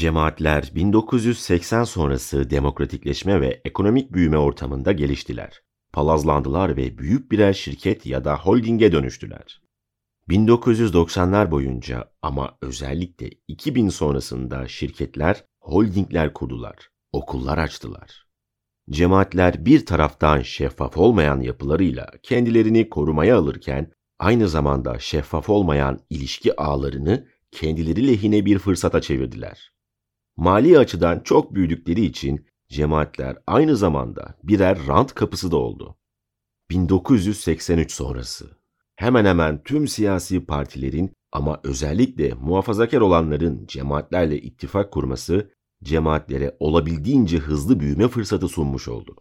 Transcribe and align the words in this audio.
Cemaatler 0.00 0.72
1980 0.74 1.84
sonrası 1.84 2.50
demokratikleşme 2.50 3.40
ve 3.40 3.60
ekonomik 3.64 4.12
büyüme 4.12 4.38
ortamında 4.38 4.92
geliştiler. 4.92 5.62
Palazlandılar 5.92 6.76
ve 6.76 6.98
büyük 6.98 7.32
birer 7.32 7.52
şirket 7.52 8.06
ya 8.06 8.24
da 8.24 8.36
holdinge 8.36 8.92
dönüştüler. 8.92 9.62
1990'lar 10.28 11.50
boyunca 11.50 12.12
ama 12.22 12.58
özellikle 12.62 13.30
2000 13.48 13.88
sonrasında 13.88 14.68
şirketler 14.68 15.44
holdingler 15.60 16.32
kurdular, 16.34 16.88
okullar 17.12 17.58
açtılar. 17.58 18.26
Cemaatler 18.90 19.64
bir 19.64 19.86
taraftan 19.86 20.42
şeffaf 20.42 20.96
olmayan 20.96 21.40
yapılarıyla 21.40 22.10
kendilerini 22.22 22.88
korumaya 22.88 23.38
alırken 23.38 23.92
aynı 24.18 24.48
zamanda 24.48 24.98
şeffaf 24.98 25.48
olmayan 25.48 26.00
ilişki 26.10 26.60
ağlarını 26.60 27.28
kendileri 27.52 28.08
lehine 28.08 28.44
bir 28.44 28.58
fırsata 28.58 29.00
çevirdiler. 29.00 29.79
Mali 30.40 30.78
açıdan 30.78 31.20
çok 31.20 31.54
büyüdükleri 31.54 32.04
için 32.04 32.46
cemaatler 32.68 33.36
aynı 33.46 33.76
zamanda 33.76 34.34
birer 34.42 34.78
rant 34.86 35.14
kapısı 35.14 35.50
da 35.50 35.56
oldu. 35.56 35.96
1983 36.70 37.92
sonrası 37.92 38.50
hemen 38.96 39.24
hemen 39.24 39.62
tüm 39.62 39.88
siyasi 39.88 40.46
partilerin 40.46 41.12
ama 41.32 41.60
özellikle 41.64 42.34
muhafazakar 42.34 43.00
olanların 43.00 43.66
cemaatlerle 43.66 44.40
ittifak 44.40 44.92
kurması 44.92 45.50
cemaatlere 45.82 46.56
olabildiğince 46.60 47.38
hızlı 47.38 47.80
büyüme 47.80 48.08
fırsatı 48.08 48.48
sunmuş 48.48 48.88
oldu. 48.88 49.16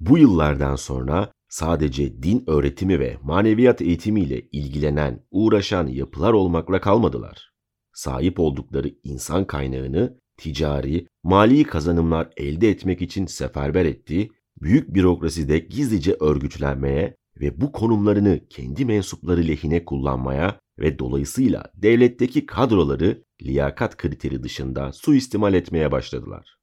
Bu 0.00 0.18
yıllardan 0.18 0.76
sonra 0.76 1.32
sadece 1.48 2.22
din 2.22 2.44
öğretimi 2.46 3.00
ve 3.00 3.16
maneviyat 3.22 3.82
eğitimiyle 3.82 4.40
ilgilenen, 4.40 5.26
uğraşan 5.30 5.86
yapılar 5.86 6.32
olmakla 6.32 6.80
kalmadılar. 6.80 7.52
Sahip 7.92 8.40
oldukları 8.40 8.90
insan 9.04 9.46
kaynağını 9.46 10.18
ticari, 10.38 11.06
mali 11.22 11.64
kazanımlar 11.64 12.30
elde 12.36 12.68
etmek 12.70 13.02
için 13.02 13.26
seferber 13.26 13.84
etti, 13.84 14.30
büyük 14.62 14.94
bürokraside 14.94 15.58
gizlice 15.58 16.16
örgütlenmeye 16.20 17.16
ve 17.40 17.60
bu 17.60 17.72
konumlarını 17.72 18.40
kendi 18.50 18.84
mensupları 18.84 19.48
lehine 19.48 19.84
kullanmaya 19.84 20.60
ve 20.78 20.98
dolayısıyla 20.98 21.64
devletteki 21.74 22.46
kadroları 22.46 23.24
liyakat 23.42 23.96
kriteri 23.96 24.42
dışında 24.42 24.92
suistimal 24.92 25.54
etmeye 25.54 25.92
başladılar. 25.92 26.58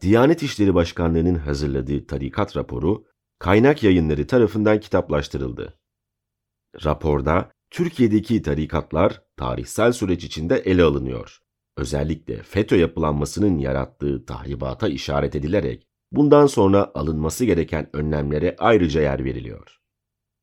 Diyanet 0.00 0.42
İşleri 0.42 0.74
Başkanlığı'nın 0.74 1.34
hazırladığı 1.34 2.06
tarikat 2.06 2.56
raporu 2.56 3.04
kaynak 3.38 3.82
yayınları 3.82 4.26
tarafından 4.26 4.80
kitaplaştırıldı. 4.80 5.78
Raporda 6.84 7.50
Türkiye'deki 7.70 8.42
tarikatlar 8.42 9.22
tarihsel 9.36 9.92
süreç 9.92 10.24
içinde 10.24 10.56
ele 10.56 10.82
alınıyor. 10.82 11.38
Özellikle 11.76 12.42
FETÖ 12.42 12.76
yapılanmasının 12.76 13.58
yarattığı 13.58 14.24
tahribata 14.24 14.88
işaret 14.88 15.36
edilerek 15.36 15.86
bundan 16.12 16.46
sonra 16.46 16.90
alınması 16.94 17.44
gereken 17.44 17.90
önlemlere 17.92 18.56
ayrıca 18.58 19.00
yer 19.00 19.24
veriliyor. 19.24 19.76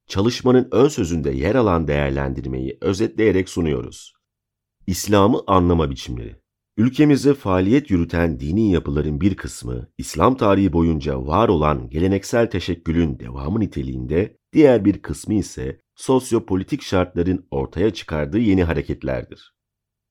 Çalışmanın 0.07 0.67
ön 0.71 0.87
sözünde 0.87 1.31
yer 1.31 1.55
alan 1.55 1.87
değerlendirmeyi 1.87 2.77
özetleyerek 2.81 3.49
sunuyoruz. 3.49 4.13
İslam'ı 4.87 5.43
anlama 5.47 5.89
biçimleri 5.89 6.43
Ülkemizde 6.77 7.33
faaliyet 7.33 7.91
yürüten 7.91 8.39
dini 8.39 8.71
yapıların 8.71 9.21
bir 9.21 9.35
kısmı, 9.35 9.87
İslam 9.97 10.37
tarihi 10.37 10.73
boyunca 10.73 11.25
var 11.25 11.49
olan 11.49 11.89
geleneksel 11.89 12.49
teşekkülün 12.49 13.19
devamı 13.19 13.59
niteliğinde, 13.59 14.37
diğer 14.53 14.85
bir 14.85 15.01
kısmı 15.01 15.33
ise 15.33 15.81
sosyopolitik 15.95 16.81
şartların 16.81 17.47
ortaya 17.51 17.93
çıkardığı 17.93 18.39
yeni 18.39 18.63
hareketlerdir. 18.63 19.53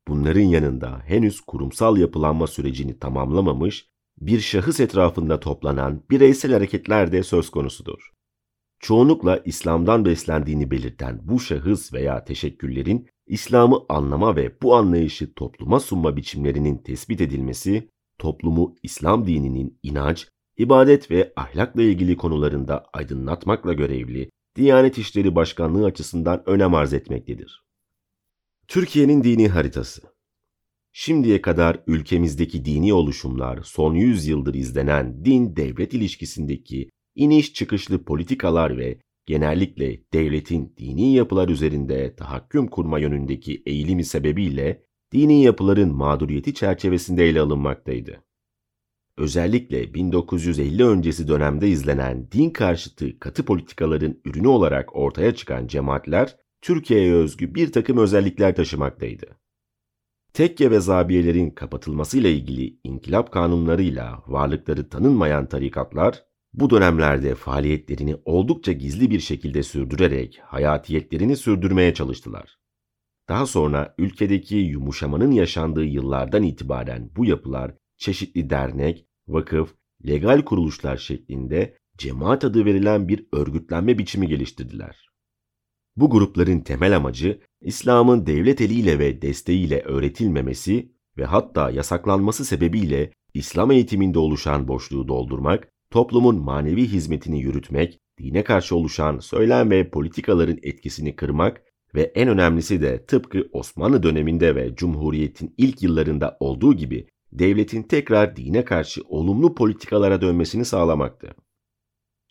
Bunların 0.09 0.41
yanında 0.41 1.03
henüz 1.05 1.41
kurumsal 1.41 1.97
yapılanma 1.97 2.47
sürecini 2.47 2.99
tamamlamamış, 2.99 3.87
bir 4.21 4.41
şahıs 4.41 4.81
etrafında 4.81 5.41
toplanan 5.41 6.03
bireysel 6.11 6.53
hareketler 6.53 7.13
de 7.13 7.23
söz 7.23 7.51
konusudur. 7.51 8.11
Çoğunlukla 8.81 9.41
İslam'dan 9.45 10.05
beslendiğini 10.05 10.71
belirten 10.71 11.21
bu 11.23 11.41
şahıs 11.41 11.93
veya 11.93 12.25
teşekküllerin 12.25 13.09
İslam'ı 13.27 13.81
anlama 13.89 14.37
ve 14.37 14.63
bu 14.63 14.77
anlayışı 14.77 15.35
topluma 15.35 15.81
sunma 15.81 16.17
biçimlerinin 16.17 16.79
tespit 16.79 17.21
edilmesi, 17.21 17.89
toplumu 18.19 18.77
İslam 18.83 19.27
dininin 19.27 19.79
inanç, 19.83 20.29
ibadet 20.59 21.11
ve 21.11 21.33
ahlakla 21.37 21.83
ilgili 21.83 22.17
konularında 22.17 22.85
aydınlatmakla 22.93 23.73
görevli 23.73 24.31
Diyanet 24.57 24.99
İşleri 24.99 25.35
Başkanlığı 25.35 25.85
açısından 25.85 26.43
önem 26.47 26.75
arz 26.75 26.93
etmektedir. 26.93 27.63
Türkiye'nin 28.73 29.25
dini 29.25 29.49
haritası 29.49 30.03
Şimdiye 30.93 31.43
kadar 31.43 31.83
ülkemizdeki 31.87 32.65
dini 32.65 32.93
oluşumlar 32.93 33.61
son 33.65 33.95
100 33.95 34.27
yıldır 34.27 34.55
izlenen 34.55 35.25
din-devlet 35.25 35.95
ilişkisindeki 35.95 36.91
iniş 37.15 37.55
çıkışlı 37.55 38.05
politikalar 38.05 38.79
ve 38.79 38.99
genellikle 39.27 40.01
devletin 40.13 40.75
dini 40.79 41.15
yapılar 41.15 41.49
üzerinde 41.49 42.17
tahakküm 42.17 42.67
kurma 42.67 42.99
yönündeki 42.99 43.63
eğilimi 43.67 44.05
sebebiyle 44.05 44.83
dini 45.13 45.43
yapıların 45.43 45.95
mağduriyeti 45.95 46.55
çerçevesinde 46.55 47.29
ele 47.29 47.41
alınmaktaydı. 47.41 48.25
Özellikle 49.17 49.95
1950 49.95 50.85
öncesi 50.85 51.29
dönemde 51.29 51.69
izlenen 51.69 52.31
din 52.33 52.51
karşıtı 52.51 53.19
katı 53.19 53.45
politikaların 53.45 54.21
ürünü 54.25 54.49
olarak 54.49 54.97
ortaya 54.97 55.35
çıkan 55.35 55.67
cemaatler 55.67 56.37
Türkiye'ye 56.63 57.15
özgü 57.15 57.55
bir 57.55 57.73
takım 57.73 57.99
özellikler 57.99 58.57
taşımaktaydı. 58.57 59.27
Tekke 60.33 60.71
ve 60.71 60.81
zabiyelerin 60.81 61.51
kapatılmasıyla 61.51 62.31
ilgili 62.31 62.79
inkılap 62.85 63.33
kanunlarıyla 63.33 64.23
varlıkları 64.27 64.89
tanınmayan 64.89 65.49
tarikatlar 65.49 66.25
bu 66.53 66.71
dönemlerde 66.71 67.35
faaliyetlerini 67.35 68.17
oldukça 68.25 68.73
gizli 68.73 69.11
bir 69.11 69.21
şekilde 69.21 69.63
sürdürerek 69.63 70.41
hayatiyetlerini 70.45 71.37
sürdürmeye 71.37 71.95
çalıştılar. 71.95 72.59
Daha 73.29 73.47
sonra 73.47 73.95
ülkedeki 73.99 74.57
yumuşamanın 74.57 75.31
yaşandığı 75.31 75.85
yıllardan 75.85 76.43
itibaren 76.43 77.11
bu 77.17 77.25
yapılar 77.25 77.75
çeşitli 77.97 78.51
dernek, 78.51 79.07
vakıf, 79.29 79.75
legal 80.07 80.43
kuruluşlar 80.43 80.97
şeklinde 80.97 81.79
cemaat 81.99 82.45
adı 82.45 82.65
verilen 82.65 83.09
bir 83.09 83.27
örgütlenme 83.33 83.99
biçimi 83.99 84.29
geliştirdiler. 84.29 85.12
Bu 85.97 86.11
grupların 86.11 86.61
temel 86.61 86.97
amacı 86.97 87.41
İslam'ın 87.61 88.27
devlet 88.27 88.61
eliyle 88.61 88.99
ve 88.99 89.23
desteğiyle 89.23 89.81
öğretilmemesi 89.81 90.93
ve 91.19 91.25
hatta 91.25 91.71
yasaklanması 91.71 92.45
sebebiyle 92.45 93.11
İslam 93.35 93.71
eğitiminde 93.71 94.19
oluşan 94.19 94.69
boşluğu 94.69 95.09
doldurmak 95.09 95.69
toplumun 95.91 96.37
manevi 96.37 96.89
hizmetini 96.89 97.41
yürütmek, 97.41 97.99
dine 98.19 98.45
karşı 98.45 98.77
oluşan 98.77 99.19
söylem 99.19 99.71
ve 99.71 99.91
politikaların 99.91 100.59
etkisini 100.63 101.17
kırmak 101.17 101.63
ve 101.95 102.03
en 102.03 102.29
önemlisi 102.29 102.83
de 102.83 103.05
tıpkı 103.07 103.49
Osmanlı 103.53 104.03
döneminde 104.03 104.57
ve 104.57 104.75
Cumhuriyet'in 104.75 105.55
ilk 105.59 105.83
yıllarında 105.83 106.37
olduğu 106.41 106.75
gibi 106.75 107.07
devletin 107.33 107.83
tekrar 107.83 108.37
dine 108.37 108.65
karşı 108.65 109.03
olumlu 109.09 109.55
politikalara 109.55 110.21
dönmesini 110.21 110.65
sağlamaktı. 110.65 111.35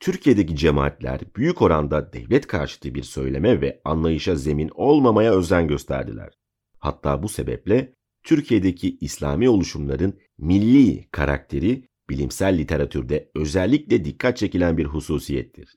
Türkiye'deki 0.01 0.55
cemaatler 0.55 1.21
büyük 1.35 1.61
oranda 1.61 2.13
devlet 2.13 2.47
karşıtı 2.47 2.95
bir 2.95 3.03
söyleme 3.03 3.61
ve 3.61 3.81
anlayışa 3.85 4.35
zemin 4.35 4.69
olmamaya 4.75 5.33
özen 5.33 5.67
gösterdiler. 5.67 6.33
Hatta 6.79 7.23
bu 7.23 7.29
sebeple 7.29 7.93
Türkiye'deki 8.23 8.97
İslami 9.01 9.49
oluşumların 9.49 10.19
milli 10.37 11.07
karakteri 11.11 11.83
bilimsel 12.09 12.57
literatürde 12.57 13.31
özellikle 13.35 14.05
dikkat 14.05 14.37
çekilen 14.37 14.77
bir 14.77 14.85
hususiyettir. 14.85 15.75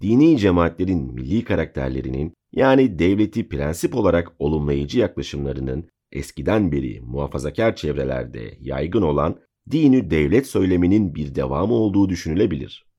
Dini 0.00 0.38
cemaatlerin 0.38 1.14
milli 1.14 1.44
karakterlerinin 1.44 2.34
yani 2.52 2.98
devleti 2.98 3.48
prensip 3.48 3.94
olarak 3.94 4.32
olumlayıcı 4.38 4.98
yaklaşımlarının 4.98 5.88
eskiden 6.12 6.72
beri 6.72 7.00
muhafazakar 7.00 7.76
çevrelerde 7.76 8.58
yaygın 8.60 9.02
olan 9.02 9.40
dini 9.70 10.10
devlet 10.10 10.46
söyleminin 10.46 11.14
bir 11.14 11.34
devamı 11.34 11.74
olduğu 11.74 12.08
düşünülebilir. 12.08 12.91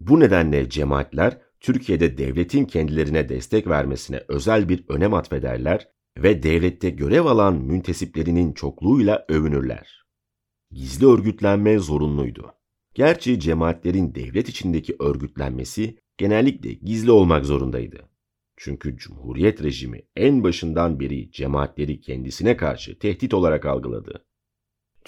Bu 0.00 0.20
nedenle 0.20 0.70
cemaatler 0.70 1.38
Türkiye'de 1.60 2.18
devletin 2.18 2.64
kendilerine 2.64 3.28
destek 3.28 3.66
vermesine 3.66 4.24
özel 4.28 4.68
bir 4.68 4.84
önem 4.88 5.14
atfederler 5.14 5.88
ve 6.18 6.42
devlette 6.42 6.90
görev 6.90 7.24
alan 7.24 7.54
müntesiplerinin 7.54 8.52
çokluğuyla 8.52 9.24
övünürler. 9.28 10.04
Gizli 10.70 11.06
örgütlenme 11.06 11.78
zorunluydu. 11.78 12.52
Gerçi 12.94 13.40
cemaatlerin 13.40 14.14
devlet 14.14 14.48
içindeki 14.48 14.96
örgütlenmesi 15.00 15.98
genellikle 16.18 16.72
gizli 16.72 17.10
olmak 17.10 17.44
zorundaydı. 17.44 18.08
Çünkü 18.56 18.96
Cumhuriyet 18.96 19.62
rejimi 19.62 20.02
en 20.16 20.44
başından 20.44 21.00
beri 21.00 21.30
cemaatleri 21.30 22.00
kendisine 22.00 22.56
karşı 22.56 22.98
tehdit 22.98 23.34
olarak 23.34 23.66
algıladı. 23.66 24.27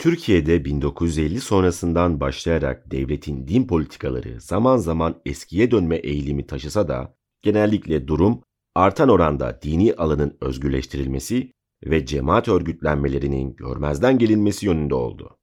Türkiye'de 0.00 0.64
1950 0.64 1.40
sonrasından 1.40 2.20
başlayarak 2.20 2.90
devletin 2.90 3.48
din 3.48 3.66
politikaları 3.66 4.40
zaman 4.40 4.76
zaman 4.76 5.20
eskiye 5.26 5.70
dönme 5.70 5.96
eğilimi 5.96 6.46
taşısa 6.46 6.88
da 6.88 7.14
genellikle 7.42 8.08
durum 8.08 8.42
artan 8.74 9.08
oranda 9.08 9.62
dini 9.62 9.94
alanın 9.94 10.38
özgürleştirilmesi 10.40 11.52
ve 11.84 12.06
cemaat 12.06 12.48
örgütlenmelerinin 12.48 13.56
görmezden 13.56 14.18
gelinmesi 14.18 14.66
yönünde 14.66 14.94
oldu. 14.94 15.38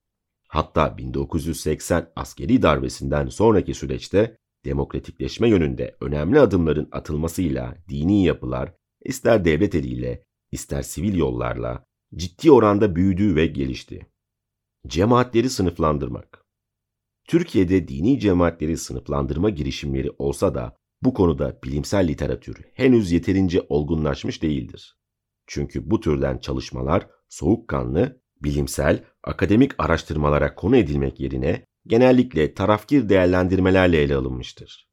Hatta 0.48 0.98
1980 0.98 2.08
askeri 2.16 2.62
darbesinden 2.62 3.28
sonraki 3.28 3.74
süreçte 3.74 4.38
demokratikleşme 4.66 5.50
yönünde 5.50 5.96
önemli 6.02 6.40
adımların 6.40 6.90
atılmasıyla 6.92 7.76
dini 7.90 8.26
yapılar 8.26 8.74
ister 9.04 9.46
devlet 9.46 9.76
eliyle 9.76 10.24
ister 10.52 10.82
sivil 10.82 11.18
yollarla 11.18 11.84
ciddi 12.16 12.52
oranda 12.52 12.96
büyüdü 12.96 13.36
ve 13.36 13.48
gelişti. 13.48 14.08
Cemaatleri 14.88 15.50
sınıflandırmak 15.50 16.46
Türkiye'de 17.28 17.88
dini 17.88 18.20
cemaatleri 18.20 18.78
sınıflandırma 18.78 19.50
girişimleri 19.50 20.12
olsa 20.18 20.56
da 20.56 20.76
bu 21.02 21.14
konuda 21.14 21.60
bilimsel 21.64 22.08
literatür 22.08 22.62
henüz 22.74 23.12
yeterince 23.12 23.66
olgunlaşmış 23.70 24.44
değildir. 24.44 24.98
Çünkü 25.48 25.90
bu 25.90 26.00
türden 26.00 26.38
çalışmalar 26.38 27.08
soğukkanlı, 27.30 28.22
bilimsel, 28.44 29.04
akademik 29.24 29.72
araştırmalara 29.78 30.56
konu 30.56 30.78
edilmek 30.78 31.20
yerine 31.20 31.66
genellikle 31.88 32.54
tarafgir 32.54 33.10
değerlendirmelerle 33.10 34.02
ele 34.02 34.16
alınmıştır. 34.16 34.88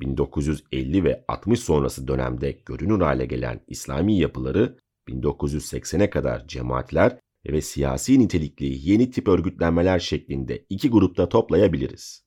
1950 0.00 1.04
ve 1.04 1.24
60 1.28 1.60
sonrası 1.60 2.08
dönemde 2.08 2.52
görünür 2.66 3.00
hale 3.00 3.26
gelen 3.26 3.64
İslami 3.68 4.18
yapıları 4.18 4.78
1980'e 5.08 6.10
kadar 6.10 6.46
cemaatler 6.48 7.18
ve 7.52 7.60
siyasi 7.60 8.18
nitelikli 8.18 8.90
yeni 8.90 9.10
tip 9.10 9.28
örgütlenmeler 9.28 9.98
şeklinde 9.98 10.66
iki 10.68 10.90
grupta 10.90 11.28
toplayabiliriz. 11.28 12.26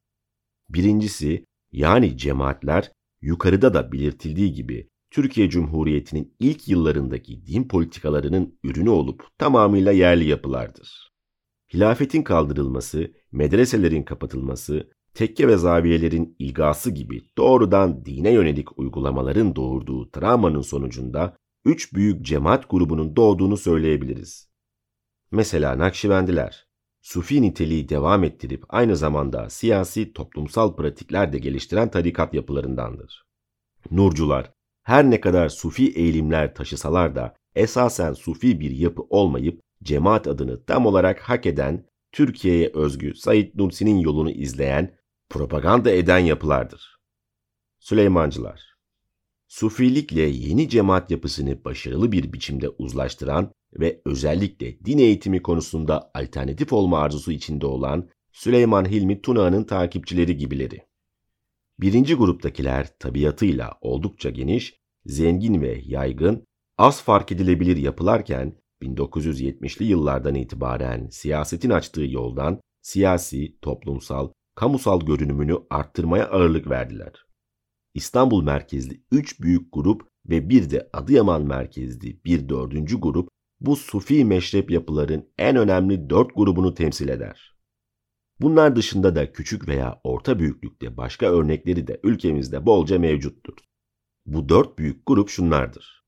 Birincisi 0.69 1.45
yani 1.71 2.17
cemaatler 2.17 2.91
yukarıda 3.21 3.73
da 3.73 3.91
belirtildiği 3.91 4.53
gibi 4.53 4.89
Türkiye 5.11 5.49
Cumhuriyeti'nin 5.49 6.35
ilk 6.39 6.67
yıllarındaki 6.67 7.45
din 7.45 7.67
politikalarının 7.67 8.59
ürünü 8.63 8.89
olup 8.89 9.27
tamamıyla 9.37 9.91
yerli 9.91 10.25
yapılardır. 10.25 11.11
Hilafetin 11.73 12.23
kaldırılması, 12.23 13.11
medreselerin 13.31 14.03
kapatılması, 14.03 14.89
tekke 15.13 15.47
ve 15.47 15.57
zaviyelerin 15.57 16.35
ilgası 16.39 16.91
gibi 16.91 17.21
doğrudan 17.37 18.05
dine 18.05 18.31
yönelik 18.31 18.79
uygulamaların 18.79 19.55
doğurduğu 19.55 20.11
travmanın 20.11 20.61
sonucunda 20.61 21.37
üç 21.65 21.93
büyük 21.93 22.25
cemaat 22.25 22.69
grubunun 22.69 23.15
doğduğunu 23.15 23.57
söyleyebiliriz. 23.57 24.48
Mesela 25.31 25.77
Nakşibendiler, 25.77 26.67
Sufi 27.01 27.41
niteliği 27.41 27.89
devam 27.89 28.23
ettirip 28.23 28.63
aynı 28.69 28.95
zamanda 28.95 29.49
siyasi 29.49 30.13
toplumsal 30.13 30.75
pratikler 30.75 31.33
de 31.33 31.39
geliştiren 31.39 31.91
tarikat 31.91 32.33
yapılarındandır. 32.33 33.25
Nurcular, 33.91 34.51
her 34.83 35.09
ne 35.09 35.21
kadar 35.21 35.49
Sufi 35.49 35.91
eğilimler 35.91 36.55
taşısalar 36.55 37.15
da 37.15 37.35
esasen 37.55 38.13
Sufi 38.13 38.59
bir 38.59 38.71
yapı 38.71 39.01
olmayıp 39.01 39.61
cemaat 39.83 40.27
adını 40.27 40.65
tam 40.65 40.85
olarak 40.85 41.19
hak 41.19 41.45
eden, 41.45 41.85
Türkiye'ye 42.11 42.71
özgü 42.73 43.15
Said 43.15 43.51
Nursi'nin 43.55 43.97
yolunu 43.97 44.31
izleyen, 44.31 44.97
propaganda 45.29 45.91
eden 45.91 46.19
yapılardır. 46.19 46.99
Süleymancılar 47.79 48.69
Sufilikle 49.47 50.21
yeni 50.21 50.69
cemaat 50.69 51.11
yapısını 51.11 51.65
başarılı 51.65 52.11
bir 52.11 52.33
biçimde 52.33 52.69
uzlaştıran 52.69 53.51
ve 53.73 54.01
özellikle 54.05 54.79
din 54.85 54.97
eğitimi 54.97 55.41
konusunda 55.41 56.11
alternatif 56.13 56.73
olma 56.73 56.99
arzusu 56.99 57.31
içinde 57.31 57.65
olan 57.65 58.09
Süleyman 58.31 58.85
Hilmi 58.85 59.21
Tuna'nın 59.21 59.63
takipçileri 59.63 60.37
gibileri. 60.37 60.81
Birinci 61.79 62.15
gruptakiler 62.15 62.97
tabiatıyla 62.99 63.77
oldukça 63.81 64.29
geniş, 64.29 64.75
zengin 65.05 65.61
ve 65.61 65.81
yaygın, 65.85 66.47
az 66.77 67.03
fark 67.03 67.31
edilebilir 67.31 67.77
yapılarken 67.77 68.55
1970'li 68.81 69.85
yıllardan 69.85 70.35
itibaren 70.35 71.07
siyasetin 71.07 71.69
açtığı 71.69 72.05
yoldan 72.05 72.61
siyasi, 72.81 73.59
toplumsal, 73.61 74.29
kamusal 74.55 75.01
görünümünü 75.01 75.57
arttırmaya 75.69 76.29
ağırlık 76.29 76.69
verdiler. 76.69 77.25
İstanbul 77.93 78.43
merkezli 78.43 79.03
3 79.11 79.41
büyük 79.41 79.73
grup 79.73 80.07
ve 80.29 80.49
bir 80.49 80.69
de 80.69 80.89
Adıyaman 80.93 81.41
merkezli 81.41 82.23
bir 82.25 82.49
dördüncü 82.49 82.99
grup 83.01 83.29
bu 83.61 83.75
sufi 83.75 84.25
meşrep 84.25 84.71
yapıların 84.71 85.29
en 85.37 85.55
önemli 85.55 86.09
dört 86.09 86.35
grubunu 86.35 86.73
temsil 86.73 87.09
eder. 87.09 87.55
Bunlar 88.41 88.75
dışında 88.75 89.15
da 89.15 89.31
küçük 89.31 89.67
veya 89.67 90.01
orta 90.03 90.39
büyüklükte 90.39 90.97
başka 90.97 91.25
örnekleri 91.25 91.87
de 91.87 91.99
ülkemizde 92.03 92.65
bolca 92.65 92.99
mevcuttur. 92.99 93.53
Bu 94.25 94.49
dört 94.49 94.79
büyük 94.79 95.05
grup 95.05 95.29
şunlardır. 95.29 96.05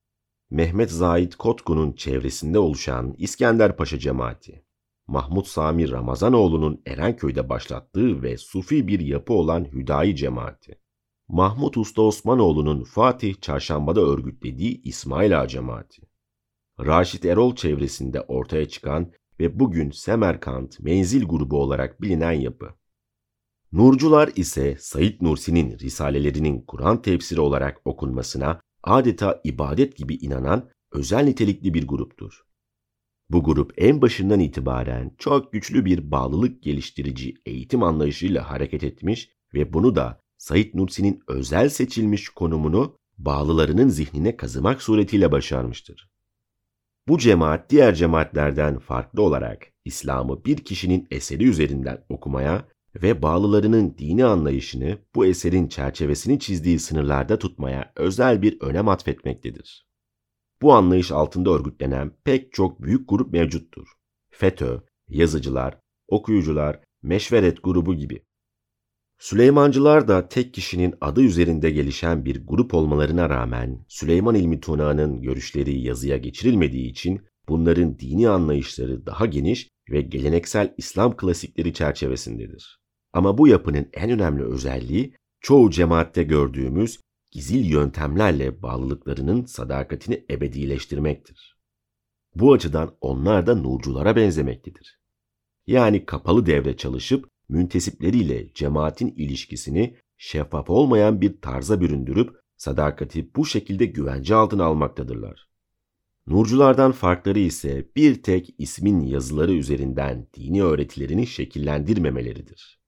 Mehmet 0.49 0.91
Zahid 0.91 1.33
Kotku'nun 1.33 1.93
çevresinde 1.93 2.59
oluşan 2.59 3.15
İskender 3.17 3.77
Paşa 3.77 3.99
cemaati, 3.99 4.65
Mahmut 5.07 5.47
Sami 5.47 5.91
Ramazanoğlu'nun 5.91 6.81
Erenköy'de 6.85 7.49
başlattığı 7.49 8.23
ve 8.23 8.37
sufi 8.37 8.87
bir 8.87 8.99
yapı 8.99 9.33
olan 9.33 9.65
Hüdayi 9.65 10.15
cemaati, 10.15 10.81
Mahmut 11.27 11.77
Usta 11.77 12.01
Osmanoğlu'nun 12.01 12.83
Fatih 12.83 13.41
Çarşamba'da 13.41 14.01
örgütlediği 14.01 14.81
İsmail 14.81 15.41
Ağa 15.41 15.47
cemaati, 15.47 16.01
Raşit 16.85 17.25
Erol 17.25 17.55
çevresinde 17.55 18.21
ortaya 18.21 18.67
çıkan 18.69 19.11
ve 19.39 19.59
bugün 19.59 19.91
Semerkant 19.91 20.79
Menzil 20.79 21.25
grubu 21.25 21.61
olarak 21.61 22.01
bilinen 22.01 22.31
yapı. 22.31 22.69
Nurcular 23.71 24.29
ise 24.35 24.75
Said 24.79 25.21
Nursi'nin 25.21 25.79
risalelerinin 25.79 26.61
Kur'an 26.61 27.01
tefsiri 27.01 27.41
olarak 27.41 27.81
okunmasına 27.85 28.61
adeta 28.83 29.41
ibadet 29.43 29.97
gibi 29.97 30.15
inanan 30.15 30.69
özel 30.91 31.23
nitelikli 31.23 31.73
bir 31.73 31.87
gruptur. 31.87 32.41
Bu 33.29 33.43
grup 33.43 33.73
en 33.77 34.01
başından 34.01 34.39
itibaren 34.39 35.15
çok 35.17 35.53
güçlü 35.53 35.85
bir 35.85 36.11
bağlılık 36.11 36.63
geliştirici 36.63 37.33
eğitim 37.45 37.83
anlayışıyla 37.83 38.49
hareket 38.49 38.83
etmiş 38.83 39.29
ve 39.53 39.73
bunu 39.73 39.95
da 39.95 40.21
Said 40.37 40.73
Nursi'nin 40.73 41.23
özel 41.27 41.69
seçilmiş 41.69 42.29
konumunu 42.29 42.95
bağlılarının 43.17 43.89
zihnine 43.89 44.37
kazımak 44.37 44.81
suretiyle 44.81 45.31
başarmıştır. 45.31 46.10
Bu 47.07 47.17
cemaat 47.17 47.69
diğer 47.69 47.95
cemaatlerden 47.95 48.79
farklı 48.79 49.21
olarak 49.21 49.67
İslam'ı 49.85 50.45
bir 50.45 50.57
kişinin 50.57 51.07
eseri 51.11 51.47
üzerinden 51.49 52.05
okumaya 52.09 52.67
ve 52.95 53.21
bağlılarının 53.21 53.97
dini 53.97 54.25
anlayışını 54.25 54.97
bu 55.15 55.25
eserin 55.25 55.67
çerçevesini 55.67 56.39
çizdiği 56.39 56.79
sınırlarda 56.79 57.39
tutmaya 57.39 57.93
özel 57.95 58.41
bir 58.41 58.61
önem 58.61 58.87
atfetmektedir. 58.87 59.87
Bu 60.61 60.73
anlayış 60.73 61.11
altında 61.11 61.49
örgütlenen 61.49 62.11
pek 62.23 62.53
çok 62.53 62.81
büyük 62.81 63.09
grup 63.09 63.33
mevcuttur. 63.33 63.87
FETÖ, 64.29 64.81
yazıcılar, 65.07 65.79
okuyucular, 66.07 66.79
meşveret 67.03 67.63
grubu 67.63 67.95
gibi. 67.95 68.25
Süleymancılar 69.21 70.07
da 70.07 70.27
tek 70.27 70.53
kişinin 70.53 70.95
adı 71.01 71.21
üzerinde 71.21 71.71
gelişen 71.71 72.25
bir 72.25 72.47
grup 72.47 72.73
olmalarına 72.73 73.29
rağmen 73.29 73.85
Süleyman 73.87 74.35
İlmi 74.35 74.59
Tuna'nın 74.59 75.21
görüşleri 75.21 75.79
yazıya 75.79 76.17
geçirilmediği 76.17 76.89
için 76.89 77.21
bunların 77.49 77.99
dini 77.99 78.29
anlayışları 78.29 79.05
daha 79.05 79.25
geniş 79.25 79.69
ve 79.91 80.01
geleneksel 80.01 80.73
İslam 80.77 81.17
klasikleri 81.17 81.73
çerçevesindedir. 81.73 82.79
Ama 83.13 83.37
bu 83.37 83.47
yapının 83.47 83.89
en 83.93 84.09
önemli 84.09 84.43
özelliği 84.43 85.15
çoğu 85.41 85.71
cemaatte 85.71 86.23
gördüğümüz 86.23 86.99
gizil 87.31 87.65
yöntemlerle 87.71 88.61
bağlılıklarının 88.61 89.45
sadakatini 89.45 90.25
ebedileştirmektir. 90.31 91.57
Bu 92.35 92.53
açıdan 92.53 92.97
onlar 93.01 93.47
da 93.47 93.55
nurculara 93.55 94.15
benzemektedir. 94.15 94.99
Yani 95.67 96.05
kapalı 96.05 96.45
devre 96.45 96.77
çalışıp 96.77 97.30
müntesipleriyle 97.51 98.53
cemaatin 98.53 99.13
ilişkisini 99.17 99.97
şeffaf 100.17 100.69
olmayan 100.69 101.21
bir 101.21 101.41
tarza 101.41 101.81
büründürüp 101.81 102.35
sadakati 102.57 103.35
bu 103.35 103.45
şekilde 103.45 103.85
güvence 103.85 104.35
altına 104.35 104.65
almaktadırlar. 104.65 105.49
Nurculardan 106.27 106.91
farkları 106.91 107.39
ise 107.39 107.87
bir 107.95 108.23
tek 108.23 108.55
ismin 108.57 108.99
yazıları 108.99 109.53
üzerinden 109.53 110.27
dini 110.33 110.63
öğretilerini 110.63 111.27
şekillendirmemeleridir. 111.27 112.81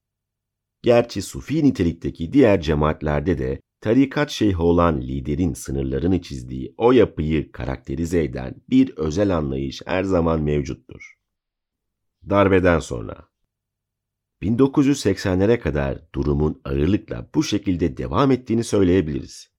Gerçi 0.82 1.22
sufi 1.22 1.64
nitelikteki 1.64 2.34
diğer 2.34 2.62
cemaatlerde 2.62 3.38
de 3.38 3.62
tarikat 3.82 4.30
şeyhi 4.30 4.58
olan 4.58 5.02
liderin 5.02 5.54
sınırlarını 5.54 6.22
çizdiği 6.22 6.74
o 6.78 6.92
yapıyı 6.92 7.52
karakterize 7.52 8.24
eden 8.24 8.56
bir 8.70 8.98
özel 8.98 9.38
anlayış 9.38 9.82
her 9.86 10.04
zaman 10.04 10.42
mevcuttur. 10.42 11.14
Darbeden 12.30 12.80
sonra 12.80 13.33
1980'lere 14.44 15.60
kadar 15.60 15.98
durumun 16.16 16.62
ağırlıkla 16.66 17.28
bu 17.36 17.44
şekilde 17.44 17.98
devam 17.98 18.32
ettiğini 18.32 18.64
söyleyebiliriz. 18.64 19.50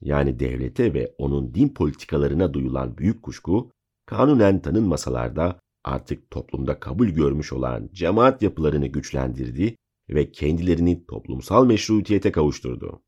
Yani 0.00 0.40
devlete 0.40 0.94
ve 0.94 1.14
onun 1.18 1.54
din 1.54 1.68
politikalarına 1.68 2.54
duyulan 2.54 2.98
büyük 2.98 3.22
kuşku, 3.22 3.70
kanunen 4.06 4.62
tanınmasalar 4.62 5.36
da 5.36 5.60
artık 5.84 6.30
toplumda 6.30 6.80
kabul 6.80 7.08
görmüş 7.08 7.52
olan 7.52 7.90
cemaat 7.92 8.42
yapılarını 8.42 8.86
güçlendirdi 8.86 9.76
ve 10.10 10.32
kendilerini 10.32 11.06
toplumsal 11.06 11.66
meşruiyete 11.66 12.32
kavuşturdu. 12.32 13.02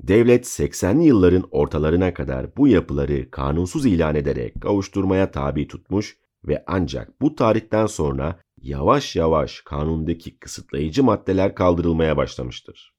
Devlet 0.00 0.46
80'li 0.46 1.04
yılların 1.04 1.44
ortalarına 1.50 2.14
kadar 2.14 2.56
bu 2.56 2.68
yapıları 2.68 3.30
kanunsuz 3.30 3.86
ilan 3.86 4.14
ederek 4.14 4.60
kavuşturmaya 4.60 5.30
tabi 5.30 5.68
tutmuş 5.68 6.18
ve 6.44 6.64
ancak 6.66 7.20
bu 7.20 7.34
tarihten 7.34 7.86
sonra 7.86 8.40
yavaş 8.62 9.16
yavaş 9.16 9.60
kanundaki 9.60 10.38
kısıtlayıcı 10.38 11.04
maddeler 11.04 11.54
kaldırılmaya 11.54 12.16
başlamıştır. 12.16 12.94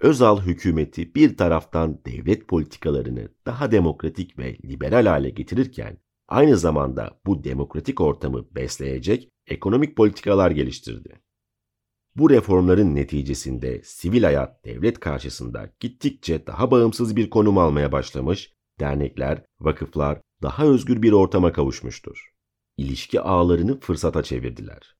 Özal 0.00 0.40
hükümeti 0.40 1.14
bir 1.14 1.36
taraftan 1.36 2.04
devlet 2.04 2.48
politikalarını 2.48 3.28
daha 3.46 3.70
demokratik 3.70 4.38
ve 4.38 4.58
liberal 4.64 5.06
hale 5.06 5.30
getirirken 5.30 5.98
aynı 6.28 6.56
zamanda 6.56 7.20
bu 7.26 7.44
demokratik 7.44 8.00
ortamı 8.00 8.54
besleyecek 8.54 9.28
ekonomik 9.46 9.96
politikalar 9.96 10.50
geliştirdi. 10.50 11.22
Bu 12.16 12.30
reformların 12.30 12.94
neticesinde 12.94 13.80
sivil 13.84 14.22
hayat 14.22 14.64
devlet 14.64 15.00
karşısında 15.00 15.70
gittikçe 15.80 16.46
daha 16.46 16.70
bağımsız 16.70 17.16
bir 17.16 17.30
konum 17.30 17.58
almaya 17.58 17.92
başlamış, 17.92 18.52
dernekler, 18.80 19.44
vakıflar 19.60 20.20
daha 20.42 20.66
özgür 20.66 21.02
bir 21.02 21.12
ortama 21.12 21.52
kavuşmuştur. 21.52 22.31
İlişki 22.82 23.20
ağlarını 23.20 23.80
fırsata 23.80 24.22
çevirdiler. 24.22 24.96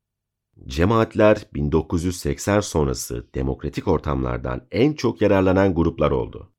Cemaatler 0.67 1.47
1980 1.55 2.61
sonrası 2.61 3.29
demokratik 3.35 3.89
ortamlardan 3.89 4.67
en 4.71 4.93
çok 4.93 5.23
yararlanan 5.23 5.75
gruplar 5.75 6.11
oldu. 6.11 6.53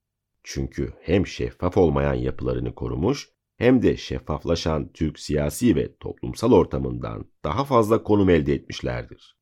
Çünkü 0.43 0.93
hem 1.01 1.27
şeffaf 1.27 1.77
olmayan 1.77 2.13
yapılarını 2.13 2.75
korumuş 2.75 3.29
hem 3.57 3.81
de 3.81 3.97
şeffaflaşan 3.97 4.91
Türk 4.93 5.19
siyasi 5.19 5.75
ve 5.75 5.95
toplumsal 5.97 6.51
ortamından 6.51 7.25
daha 7.43 7.65
fazla 7.65 8.03
konum 8.03 8.29
elde 8.29 8.53
etmişlerdir. 8.53 9.37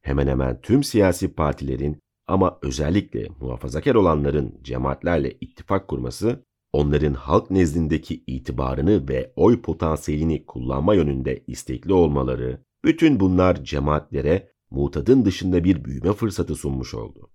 Hemen 0.00 0.26
hemen 0.26 0.60
tüm 0.60 0.84
siyasi 0.84 1.34
partilerin 1.34 2.00
ama 2.26 2.58
özellikle 2.62 3.28
muhafazakar 3.40 3.94
olanların 3.94 4.58
cemaatlerle 4.62 5.32
ittifak 5.40 5.88
kurması, 5.88 6.44
onların 6.74 7.14
halk 7.14 7.50
nezdindeki 7.50 8.24
itibarını 8.26 9.08
ve 9.08 9.32
oy 9.36 9.62
potansiyelini 9.62 10.46
kullanma 10.46 10.94
yönünde 10.94 11.44
istekli 11.46 11.92
olmaları, 11.92 12.64
bütün 12.84 13.20
bunlar 13.20 13.64
cemaatlere 13.64 14.52
mutadın 14.70 15.24
dışında 15.24 15.64
bir 15.64 15.84
büyüme 15.84 16.12
fırsatı 16.12 16.54
sunmuş 16.54 16.94
oldu. 16.94 17.30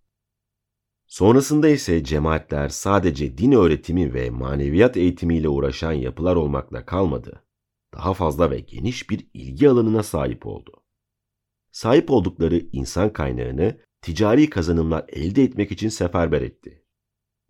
Sonrasında 1.07 1.69
ise 1.69 2.03
cemaatler 2.03 2.69
sadece 2.69 3.37
din 3.37 3.51
öğretimi 3.51 4.13
ve 4.13 4.29
maneviyat 4.29 4.97
eğitimiyle 4.97 5.49
uğraşan 5.49 5.91
yapılar 5.91 6.35
olmakla 6.35 6.85
kalmadı. 6.85 7.43
Daha 7.93 8.13
fazla 8.13 8.51
ve 8.51 8.59
geniş 8.59 9.09
bir 9.09 9.27
ilgi 9.33 9.69
alanına 9.69 10.03
sahip 10.03 10.45
oldu. 10.45 10.71
Sahip 11.71 12.11
oldukları 12.11 12.59
insan 12.71 13.13
kaynağını 13.13 13.77
ticari 14.01 14.49
kazanımlar 14.49 15.05
elde 15.07 15.43
etmek 15.43 15.71
için 15.71 15.89
seferber 15.89 16.41
etti. 16.41 16.78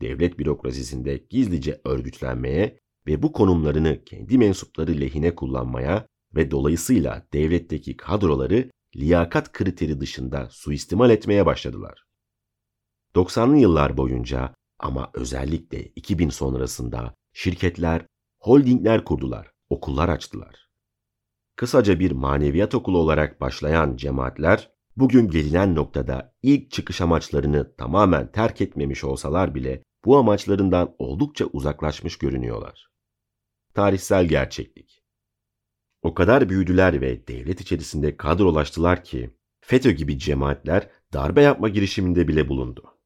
Devlet 0.02 0.40
bürokrasisinde 0.40 1.18
gizlice 1.30 1.82
örgütlenmeye 1.86 2.80
ve 3.08 3.24
bu 3.24 3.32
konumlarını 3.32 4.04
kendi 4.04 4.38
mensupları 4.38 4.92
lehine 5.02 5.36
kullanmaya 5.36 6.08
ve 6.36 6.52
dolayısıyla 6.52 7.28
devletteki 7.34 7.98
kadroları 7.98 8.70
liyakat 8.96 9.52
kriteri 9.52 10.00
dışında 10.00 10.48
suistimal 10.52 11.10
etmeye 11.10 11.46
başladılar. 11.46 12.04
90'lı 13.16 13.58
yıllar 13.58 13.98
boyunca 13.98 14.54
ama 14.80 15.12
özellikle 15.14 15.84
2000 15.84 16.30
sonrasında 16.30 17.16
şirketler, 17.34 18.06
holdingler 18.40 19.06
kurdular, 19.06 19.52
okullar 19.70 20.10
açtılar. 20.10 20.70
Kısaca 21.56 22.00
bir 22.00 22.12
maneviyat 22.12 22.76
okulu 22.76 22.98
olarak 22.98 23.42
başlayan 23.42 23.96
cemaatler, 23.96 24.72
bugün 24.98 25.28
gelinen 25.28 25.76
noktada 25.76 26.34
ilk 26.42 26.72
çıkış 26.72 27.02
amaçlarını 27.02 27.76
tamamen 27.76 28.32
terk 28.32 28.62
etmemiş 28.62 29.04
olsalar 29.04 29.56
bile 29.56 29.84
bu 30.06 30.18
amaçlarından 30.18 30.96
oldukça 30.98 31.46
uzaklaşmış 31.46 32.18
görünüyorlar. 32.18 32.90
Tarihsel 33.74 34.26
gerçeklik 34.26 35.04
O 36.02 36.14
kadar 36.14 36.50
büyüdüler 36.50 37.02
ve 37.02 37.28
devlet 37.28 37.62
içerisinde 37.62 38.18
kadrolaştılar 38.18 39.04
ki 39.04 39.36
FETÖ 39.62 39.92
gibi 39.92 40.20
cemaatler 40.20 40.90
darbe 41.14 41.42
yapma 41.42 41.70
girişiminde 41.70 42.28
bile 42.28 42.50
bulundu. 42.50 43.00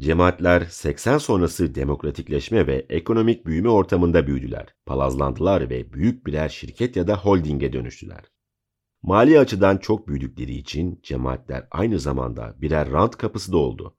Cemaatler 0.00 0.60
80 0.60 1.18
sonrası 1.18 1.74
demokratikleşme 1.74 2.66
ve 2.66 2.86
ekonomik 2.88 3.46
büyüme 3.46 3.68
ortamında 3.68 4.26
büyüdüler, 4.26 4.74
palazlandılar 4.86 5.70
ve 5.70 5.92
büyük 5.92 6.26
birer 6.26 6.48
şirket 6.48 6.96
ya 6.96 7.06
da 7.06 7.16
holdinge 7.16 7.72
dönüştüler. 7.72 8.24
Mali 9.02 9.38
açıdan 9.38 9.76
çok 9.76 10.08
büyüdükleri 10.08 10.52
için 10.52 11.00
cemaatler 11.02 11.68
aynı 11.70 11.98
zamanda 11.98 12.54
birer 12.60 12.90
rant 12.90 13.16
kapısı 13.16 13.52
da 13.52 13.56
oldu. 13.56 13.96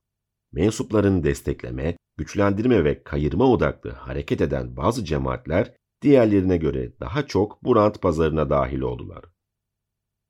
Mensuplarını 0.54 1.24
destekleme, 1.24 1.98
güçlendirme 2.18 2.84
ve 2.84 3.04
kayırma 3.04 3.46
odaklı 3.52 3.90
hareket 3.90 4.42
eden 4.42 4.78
bazı 4.78 5.06
cemaatler 5.06 5.74
diğerlerine 6.02 6.58
göre 6.58 6.92
daha 7.00 7.28
çok 7.28 7.64
bu 7.64 7.76
rant 7.76 8.02
pazarına 8.02 8.50
dahil 8.50 8.80
oldular. 8.80 9.26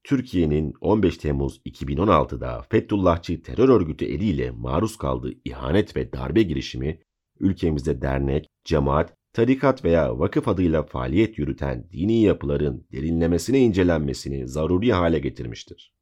Türkiye'nin 0.03 0.73
15 0.81 1.17
Temmuz 1.17 1.61
2016'da 1.65 2.61
Fethullahçı 2.69 3.41
terör 3.41 3.69
örgütü 3.69 4.05
eliyle 4.05 4.51
maruz 4.51 4.97
kaldığı 4.97 5.33
ihanet 5.45 5.95
ve 5.95 6.13
darbe 6.13 6.43
girişimi, 6.43 6.99
ülkemizde 7.39 8.01
dernek, 8.01 8.47
cemaat, 8.65 9.13
tarikat 9.33 9.85
veya 9.85 10.19
vakıf 10.19 10.47
adıyla 10.47 10.83
faaliyet 10.83 11.37
yürüten 11.37 11.89
dini 11.91 12.21
yapıların 12.21 12.87
derinlemesine 12.91 13.59
incelenmesini 13.59 14.47
zaruri 14.47 14.93
hale 14.93 15.19
getirmiştir. 15.19 15.93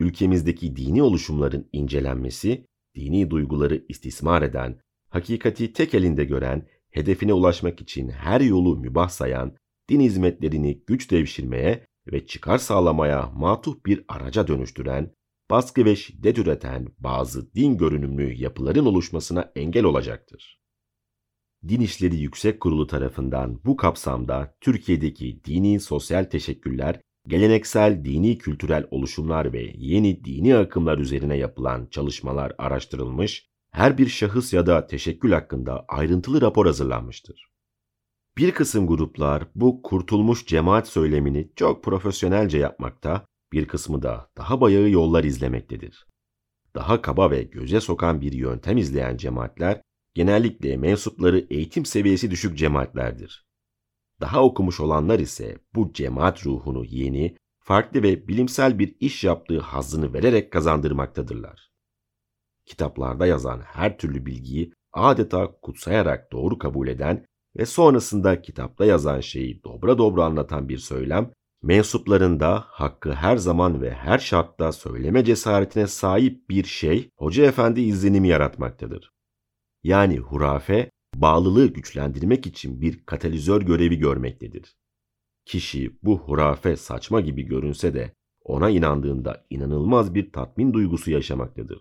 Ülkemizdeki 0.00 0.76
dini 0.76 1.02
oluşumların 1.02 1.68
incelenmesi, 1.72 2.66
dini 2.94 3.30
duyguları 3.30 3.84
istismar 3.88 4.42
eden, 4.42 4.80
hakikati 5.08 5.72
tek 5.72 5.94
elinde 5.94 6.24
gören, 6.24 6.68
hedefine 6.90 7.32
ulaşmak 7.32 7.80
için 7.80 8.08
her 8.08 8.40
yolu 8.40 8.76
mübah 8.76 9.08
sayan, 9.08 9.56
din 9.88 10.00
hizmetlerini 10.00 10.82
güç 10.86 11.10
devşirmeye 11.10 11.86
ve 12.12 12.26
çıkar 12.26 12.58
sağlamaya 12.58 13.32
matuh 13.36 13.74
bir 13.86 14.04
araca 14.08 14.48
dönüştüren, 14.48 15.14
baskı 15.50 15.84
ve 15.84 15.96
şiddet 15.96 16.38
üreten 16.38 16.88
bazı 16.98 17.54
din 17.54 17.78
görünümlü 17.78 18.32
yapıların 18.32 18.86
oluşmasına 18.86 19.52
engel 19.56 19.84
olacaktır. 19.84 20.62
Din 21.68 21.80
İşleri 21.80 22.16
Yüksek 22.16 22.60
Kurulu 22.60 22.86
tarafından 22.86 23.60
bu 23.64 23.76
kapsamda 23.76 24.54
Türkiye'deki 24.60 25.44
dini 25.44 25.80
sosyal 25.80 26.24
teşekküller, 26.24 27.00
geleneksel 27.26 28.04
dini 28.04 28.38
kültürel 28.38 28.86
oluşumlar 28.90 29.52
ve 29.52 29.72
yeni 29.76 30.24
dini 30.24 30.56
akımlar 30.56 30.98
üzerine 30.98 31.36
yapılan 31.36 31.86
çalışmalar 31.90 32.52
araştırılmış, 32.58 33.46
her 33.70 33.98
bir 33.98 34.08
şahıs 34.08 34.52
ya 34.52 34.66
da 34.66 34.86
teşekkül 34.86 35.32
hakkında 35.32 35.84
ayrıntılı 35.88 36.40
rapor 36.40 36.66
hazırlanmıştır. 36.66 37.52
Bir 38.36 38.50
kısım 38.50 38.86
gruplar 38.86 39.46
bu 39.54 39.82
kurtulmuş 39.82 40.46
cemaat 40.46 40.88
söylemini 40.88 41.52
çok 41.56 41.84
profesyonelce 41.84 42.58
yapmakta, 42.58 43.26
bir 43.52 43.68
kısmı 43.68 44.02
da 44.02 44.30
daha 44.36 44.60
bayağı 44.60 44.90
yollar 44.90 45.24
izlemektedir. 45.24 46.06
Daha 46.74 47.02
kaba 47.02 47.30
ve 47.30 47.42
göze 47.42 47.80
sokan 47.80 48.20
bir 48.20 48.32
yöntem 48.32 48.76
izleyen 48.76 49.16
cemaatler 49.16 49.80
genellikle 50.14 50.76
mensupları 50.76 51.46
eğitim 51.50 51.84
seviyesi 51.84 52.30
düşük 52.30 52.58
cemaatlerdir. 52.58 53.44
Daha 54.22 54.44
okumuş 54.44 54.80
olanlar 54.80 55.18
ise 55.18 55.58
bu 55.74 55.92
cemaat 55.92 56.46
ruhunu 56.46 56.84
yeni, 56.84 57.36
farklı 57.58 58.02
ve 58.02 58.28
bilimsel 58.28 58.78
bir 58.78 58.96
iş 59.00 59.24
yaptığı 59.24 59.60
hazzını 59.60 60.14
vererek 60.14 60.52
kazandırmaktadırlar. 60.52 61.70
Kitaplarda 62.66 63.26
yazan 63.26 63.60
her 63.60 63.98
türlü 63.98 64.26
bilgiyi 64.26 64.72
adeta 64.92 65.52
kutsayarak 65.62 66.32
doğru 66.32 66.58
kabul 66.58 66.88
eden 66.88 67.26
ve 67.56 67.66
sonrasında 67.66 68.42
kitapta 68.42 68.84
yazan 68.84 69.20
şeyi 69.20 69.64
dobra 69.64 69.98
dobra 69.98 70.24
anlatan 70.24 70.68
bir 70.68 70.78
söylem, 70.78 71.30
mensuplarında 71.62 72.64
hakkı 72.66 73.12
her 73.12 73.36
zaman 73.36 73.82
ve 73.82 73.94
her 73.94 74.18
şartta 74.18 74.72
söyleme 74.72 75.24
cesaretine 75.24 75.86
sahip 75.86 76.50
bir 76.50 76.64
şey 76.64 77.10
Hoca 77.16 77.44
Efendi 77.44 77.80
izlenimi 77.80 78.28
yaratmaktadır. 78.28 79.10
Yani 79.82 80.18
hurafe, 80.18 80.90
bağlılığı 81.14 81.66
güçlendirmek 81.66 82.46
için 82.46 82.80
bir 82.80 83.06
katalizör 83.06 83.62
görevi 83.62 83.98
görmektedir. 83.98 84.76
Kişi 85.44 85.98
bu 86.02 86.18
hurafe 86.18 86.76
saçma 86.76 87.20
gibi 87.20 87.42
görünse 87.42 87.94
de 87.94 88.12
ona 88.44 88.70
inandığında 88.70 89.46
inanılmaz 89.50 90.14
bir 90.14 90.32
tatmin 90.32 90.72
duygusu 90.72 91.10
yaşamaktadır. 91.10 91.78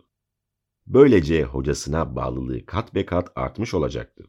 Böylece 0.88 1.44
hocasına 1.44 2.16
bağlılığı 2.16 2.66
kat 2.66 2.96
be 2.96 3.06
kat 3.06 3.32
artmış 3.36 3.74
olacaktır. 3.74 4.28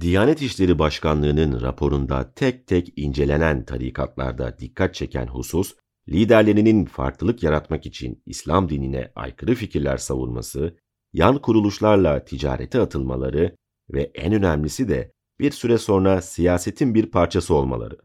Diyanet 0.00 0.42
İşleri 0.42 0.78
Başkanlığı'nın 0.78 1.60
raporunda 1.60 2.32
tek 2.34 2.66
tek 2.66 2.92
incelenen 2.96 3.64
tarikatlarda 3.64 4.58
dikkat 4.58 4.94
çeken 4.94 5.26
husus, 5.26 5.76
liderlerinin 6.08 6.84
farklılık 6.84 7.42
yaratmak 7.42 7.86
için 7.86 8.22
İslam 8.26 8.68
dinine 8.68 9.12
aykırı 9.14 9.54
fikirler 9.54 9.96
savunması, 9.96 10.76
yan 11.12 11.38
kuruluşlarla 11.38 12.24
ticarete 12.24 12.80
atılmaları 12.80 13.56
ve 13.90 14.10
en 14.14 14.32
önemlisi 14.32 14.88
de 14.88 15.12
bir 15.40 15.50
süre 15.50 15.78
sonra 15.78 16.22
siyasetin 16.22 16.94
bir 16.94 17.06
parçası 17.06 17.54
olmaları. 17.54 17.98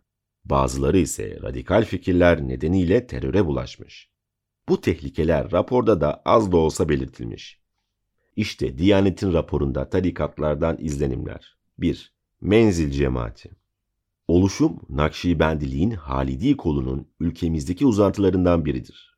Bazıları 0.45 0.97
ise 0.97 1.39
radikal 1.41 1.85
fikirler 1.85 2.47
nedeniyle 2.47 3.07
teröre 3.07 3.45
bulaşmış. 3.45 4.09
Bu 4.69 4.81
tehlikeler 4.81 5.51
raporda 5.51 6.01
da 6.01 6.21
az 6.25 6.51
da 6.51 6.57
olsa 6.57 6.89
belirtilmiş. 6.89 7.61
İşte 8.35 8.77
Diyanet'in 8.77 9.33
raporunda 9.33 9.89
tarikatlardan 9.89 10.77
izlenimler. 10.79 11.57
1. 11.77 12.13
Menzil 12.41 12.91
cemaati. 12.91 13.51
Oluşum, 14.27 14.79
Nakşibendiliğin 14.89 15.91
Halidi 15.91 16.57
kolunun 16.57 17.07
ülkemizdeki 17.19 17.85
uzantılarından 17.85 18.65
biridir. 18.65 19.17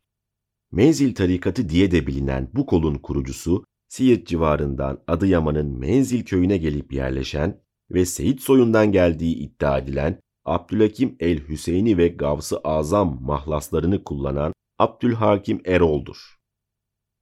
Menzil 0.72 1.16
tarikatı 1.16 1.70
diye 1.70 1.92
de 1.92 2.08
bilinen 2.08 2.50
bu 2.54 2.66
kolun 2.66 2.96
kurucusu, 2.96 3.66
Siirt 3.94 4.28
civarından 4.28 5.04
Adıyaman'ın 5.08 5.80
Menzil 5.80 6.26
köyüne 6.26 6.58
gelip 6.58 6.94
yerleşen 6.94 7.62
ve 7.92 8.06
Seyit 8.06 8.42
soyundan 8.42 8.92
geldiği 8.92 9.36
iddia 9.36 9.78
edilen 9.78 10.20
Abdülhakim 10.46 11.16
el-Hüseyini 11.20 11.98
ve 11.98 12.08
Gavs-ı 12.08 12.58
Azam 12.58 13.20
mahlaslarını 13.22 14.04
kullanan 14.04 14.54
Abdülhakim 14.80 15.62
Erol'dur. 15.66 16.18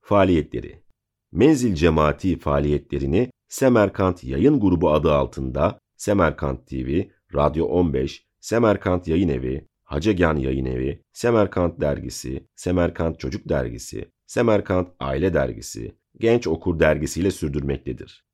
Faaliyetleri 0.02 0.84
Menzil 1.32 1.76
cemaati 1.76 2.40
faaliyetlerini 2.40 3.32
Semerkant 3.48 4.24
Yayın 4.24 4.60
Grubu 4.60 4.92
adı 4.92 5.14
altında 5.14 5.80
Semerkant 5.98 6.68
TV, 6.68 7.04
Radyo 7.36 7.66
15, 7.66 8.26
Semerkant 8.40 9.08
Yayın 9.08 9.30
Evi, 9.30 9.68
Hacegan 9.84 10.38
Yayın 10.38 10.66
Evi, 10.66 11.04
Semerkant 11.14 11.82
Dergisi, 11.82 12.48
Semerkant 12.56 13.20
Çocuk 13.20 13.50
Dergisi, 13.50 14.12
Semerkant 14.26 14.90
Aile 15.00 15.34
Dergisi, 15.34 16.01
Genç 16.20 16.48
Okur 16.48 16.80
Dergisi 16.80 17.20
ile 17.20 17.32
sürdürmektedir. 17.32 18.26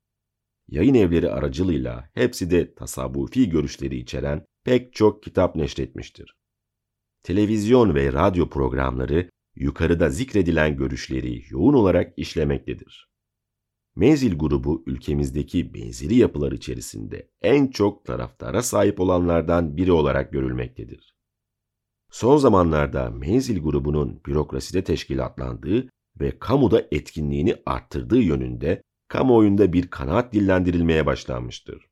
Yayın 0.68 0.94
evleri 0.94 1.30
aracılığıyla 1.30 2.10
hepsi 2.14 2.50
de 2.50 2.74
tasavvufi 2.74 3.48
görüşleri 3.48 3.96
içeren 3.96 4.44
pek 4.64 4.92
çok 4.92 5.22
kitap 5.22 5.56
neşretmiştir. 5.56 6.34
Televizyon 7.22 7.94
ve 7.94 8.12
radyo 8.12 8.48
programları 8.48 9.30
yukarıda 9.54 10.10
zikredilen 10.10 10.76
görüşleri 10.76 11.44
yoğun 11.50 11.74
olarak 11.74 12.18
işlemektedir. 12.18 13.08
Menzil 13.96 14.38
grubu 14.38 14.84
ülkemizdeki 14.86 15.74
benzeri 15.74 16.16
yapılar 16.16 16.52
içerisinde 16.52 17.30
en 17.42 17.66
çok 17.66 18.04
taraftara 18.04 18.62
sahip 18.62 19.00
olanlardan 19.00 19.76
biri 19.76 19.92
olarak 19.92 20.32
görülmektedir. 20.32 21.14
Son 22.10 22.36
zamanlarda 22.36 23.10
Menzil 23.10 23.62
grubunun 23.62 24.20
bürokraside 24.26 24.84
teşkilatlandığı 24.84 25.88
ve 26.20 26.38
kamuda 26.38 26.86
etkinliğini 26.92 27.56
arttırdığı 27.66 28.20
yönünde 28.20 28.82
kamuoyunda 29.08 29.72
bir 29.72 29.90
kanaat 29.90 30.32
dillendirilmeye 30.32 31.06
başlanmıştır. 31.06 31.88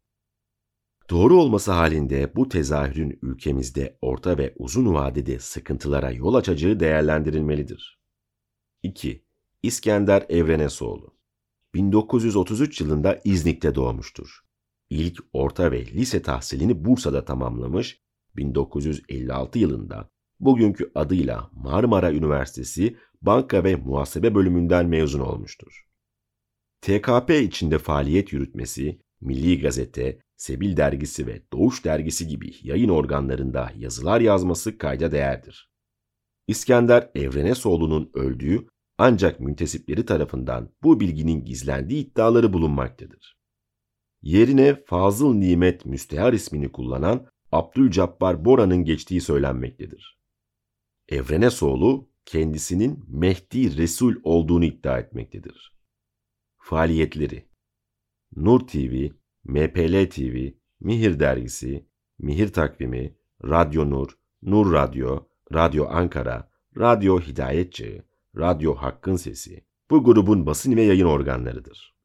Doğru 1.11 1.41
olması 1.41 1.73
halinde 1.73 2.33
bu 2.37 2.49
tezahürün 2.49 3.19
ülkemizde 3.23 3.99
orta 4.01 4.39
ve 4.39 4.55
uzun 4.57 4.95
vadede 4.95 5.39
sıkıntılara 5.39 6.11
yol 6.11 6.35
açacağı 6.35 6.81
değerlendirilmelidir. 6.81 8.01
2. 8.83 9.25
İskender 9.63 10.27
Evrenesoğlu 10.29 11.17
1933 11.75 12.81
yılında 12.81 13.21
İznik'te 13.25 13.75
doğmuştur. 13.75 14.41
İlk 14.91 15.19
orta 15.33 15.73
ve 15.73 15.87
lise 15.87 16.23
tahsilini 16.23 16.85
Bursa'da 16.85 17.25
tamamlamış, 17.25 18.01
1956 18.37 19.59
yılında 19.59 20.11
bugünkü 20.41 20.91
adıyla 20.95 21.51
Marmara 21.53 22.13
Üniversitesi 22.13 22.97
Banka 23.23 23.65
ve 23.65 23.77
Muhasebe 23.77 24.35
bölümünden 24.35 24.87
mezun 24.87 25.21
olmuştur. 25.21 25.87
TKP 26.81 27.31
içinde 27.31 27.79
faaliyet 27.79 28.33
yürütmesi, 28.33 29.01
Milli 29.21 29.61
Gazete, 29.61 30.19
Sebil 30.37 30.77
Dergisi 30.77 31.27
ve 31.27 31.43
Doğuş 31.53 31.85
Dergisi 31.85 32.29
gibi 32.29 32.53
yayın 32.63 32.89
organlarında 32.89 33.73
yazılar 33.77 34.21
yazması 34.21 34.79
kayda 34.79 35.13
değerdir. 35.13 35.71
İskender 36.49 37.11
Evrenesoğlu'nun 37.15 38.11
öldüğü 38.15 38.67
ancak 38.99 39.41
müntesipleri 39.41 40.07
tarafından 40.07 40.71
bu 40.83 41.01
bilginin 41.01 41.45
gizlendiği 41.45 42.07
iddiaları 42.07 42.53
bulunmaktadır. 42.53 43.37
Yerine 44.23 44.85
Fazıl 44.87 45.35
Nimet 45.35 45.87
Müstehar 45.87 46.33
ismini 46.33 46.73
kullanan 46.73 47.27
Abdülcabbar 47.53 48.45
Bora'nın 48.45 48.85
geçtiği 48.85 49.21
söylenmektedir. 49.21 50.16
Evrenesoğlu 51.09 52.09
kendisinin 52.25 53.05
Mehdi 53.09 53.77
Resul 53.77 54.15
olduğunu 54.23 54.65
iddia 54.65 54.99
etmektedir. 54.99 55.73
Faaliyetleri 56.59 57.49
Nur 58.37 58.61
TV, 58.61 59.09
MPL 59.45 60.11
TV, 60.11 60.49
Mihir 60.81 61.21
Dergisi, 61.21 61.87
Mihir 62.19 62.49
Takvimi, 62.49 63.17
Radyo 63.45 63.91
Nur, 63.91 64.19
Nur 64.43 64.73
Radyo, 64.73 65.29
Radyo 65.55 65.87
Ankara, 65.89 66.51
Radyo 66.79 67.21
Hidayetçi, 67.21 68.03
Radyo 68.37 68.75
Hakkın 68.75 69.17
Sesi 69.17 69.65
bu 69.91 70.05
grubun 70.05 70.47
basın 70.47 70.77
ve 70.77 70.83
yayın 70.83 71.07
organlarıdır. 71.07 71.97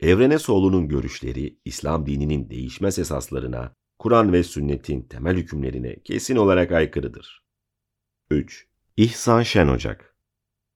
Evrenesoğlu'nun 0.00 0.88
görüşleri 0.88 1.58
İslam 1.64 2.06
dininin 2.06 2.50
değişmez 2.50 2.98
esaslarına, 2.98 3.74
Kur'an 3.98 4.32
ve 4.32 4.42
sünnetin 4.42 5.02
temel 5.02 5.36
hükümlerine 5.36 6.02
kesin 6.02 6.36
olarak 6.36 6.72
aykırıdır. 6.72 7.43
3. 8.34 8.66
İhsan 8.96 9.42
Şen 9.42 9.68
Ocak 9.68 10.16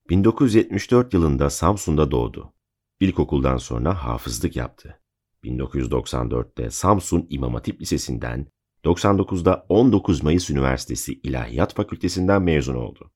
1974 0.09 1.15
yılında 1.15 1.51
Samsun'da 1.51 2.11
doğdu. 2.11 2.55
İlkokuldan 3.01 3.57
sonra 3.57 4.05
hafızlık 4.05 4.57
yaptı. 4.57 5.01
1994'te 5.45 6.71
Samsun 6.71 7.27
İmam 7.31 7.55
Hatip 7.55 7.81
Lisesi'nden, 7.81 8.47
99'da 8.85 9.67
19 9.69 10.23
Mayıs 10.23 10.51
Üniversitesi 10.51 11.13
İlahiyat 11.13 11.75
Fakültesinden 11.75 12.43
mezun 12.43 12.75
oldu. 12.75 13.13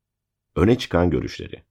Öne 0.56 0.78
çıkan 0.78 1.10
görüşleri. 1.10 1.64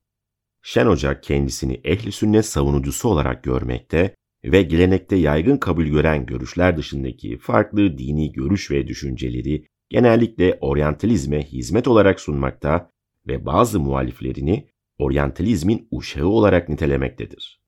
Şen 0.61 0.85
Hoca 0.85 1.21
kendisini 1.21 1.81
ehli 1.83 2.11
sünnet 2.11 2.45
savunucusu 2.45 3.09
olarak 3.09 3.43
görmekte 3.43 4.15
ve 4.43 4.61
gelenekte 4.61 5.15
yaygın 5.15 5.57
kabul 5.57 5.85
gören 5.85 6.25
görüşler 6.25 6.77
dışındaki 6.77 7.37
farklı 7.37 7.97
dini 7.97 8.31
görüş 8.31 8.71
ve 8.71 8.87
düşünceleri 8.87 9.65
genellikle 9.91 10.57
oryantalizme 10.61 11.43
hizmet 11.43 11.87
olarak 11.87 12.19
sunmakta 12.19 12.91
ve 13.27 13.45
bazı 13.45 13.79
muhaliflerini 13.79 14.69
oryantalizmin 14.97 15.87
uşağı 15.91 16.27
olarak 16.27 16.69
nitelemektedir. 16.69 17.61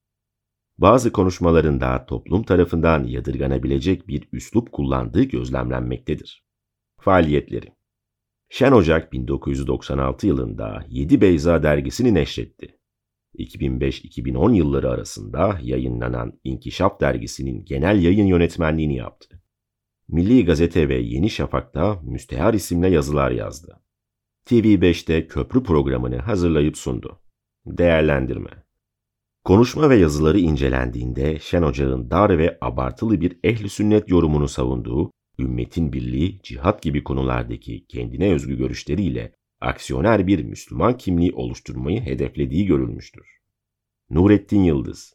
Bazı 0.77 1.11
konuşmalarında 1.11 2.05
toplum 2.05 2.43
tarafından 2.43 3.03
yadırganabilecek 3.03 4.07
bir 4.07 4.29
üslup 4.31 4.71
kullandığı 4.71 5.23
gözlemlenmektedir. 5.23 6.43
Faaliyetleri 6.99 7.67
Şen 8.49 8.71
Ocak 8.71 9.13
1996 9.13 10.27
yılında 10.27 10.85
Yedi 10.89 11.21
Beyza 11.21 11.63
dergisini 11.63 12.13
neşretti. 12.13 12.79
2005-2010 13.37 14.55
yılları 14.55 14.89
arasında 14.89 15.59
yayınlanan 15.61 16.39
İnkişaf 16.43 17.01
dergisinin 17.01 17.65
genel 17.65 18.03
yayın 18.03 18.25
yönetmenliğini 18.25 18.95
yaptı. 18.95 19.42
Milli 20.13 20.45
Gazete 20.45 20.89
ve 20.89 20.95
Yeni 20.95 21.29
Şafak'ta 21.29 21.99
Müstehar 22.03 22.53
isimle 22.53 22.89
yazılar 22.89 23.31
yazdı. 23.31 23.79
TV5'te 24.45 25.27
köprü 25.27 25.63
programını 25.63 26.17
hazırlayıp 26.17 26.77
sundu. 26.77 27.21
Değerlendirme 27.65 28.49
Konuşma 29.43 29.89
ve 29.89 29.95
yazıları 29.95 30.39
incelendiğinde 30.39 31.39
Şen 31.39 31.61
Ocağ'ın 31.61 32.11
dar 32.11 32.37
ve 32.37 32.57
abartılı 32.61 33.21
bir 33.21 33.39
ehli 33.43 33.69
sünnet 33.69 34.09
yorumunu 34.09 34.47
savunduğu, 34.47 35.11
ümmetin 35.39 35.93
birliği, 35.93 36.39
cihat 36.43 36.81
gibi 36.81 37.03
konulardaki 37.03 37.85
kendine 37.87 38.33
özgü 38.33 38.57
görüşleriyle 38.57 39.35
aksiyoner 39.61 40.27
bir 40.27 40.43
Müslüman 40.43 40.97
kimliği 40.97 41.33
oluşturmayı 41.33 42.01
hedeflediği 42.01 42.65
görülmüştür. 42.65 43.27
Nurettin 44.09 44.63
Yıldız 44.63 45.13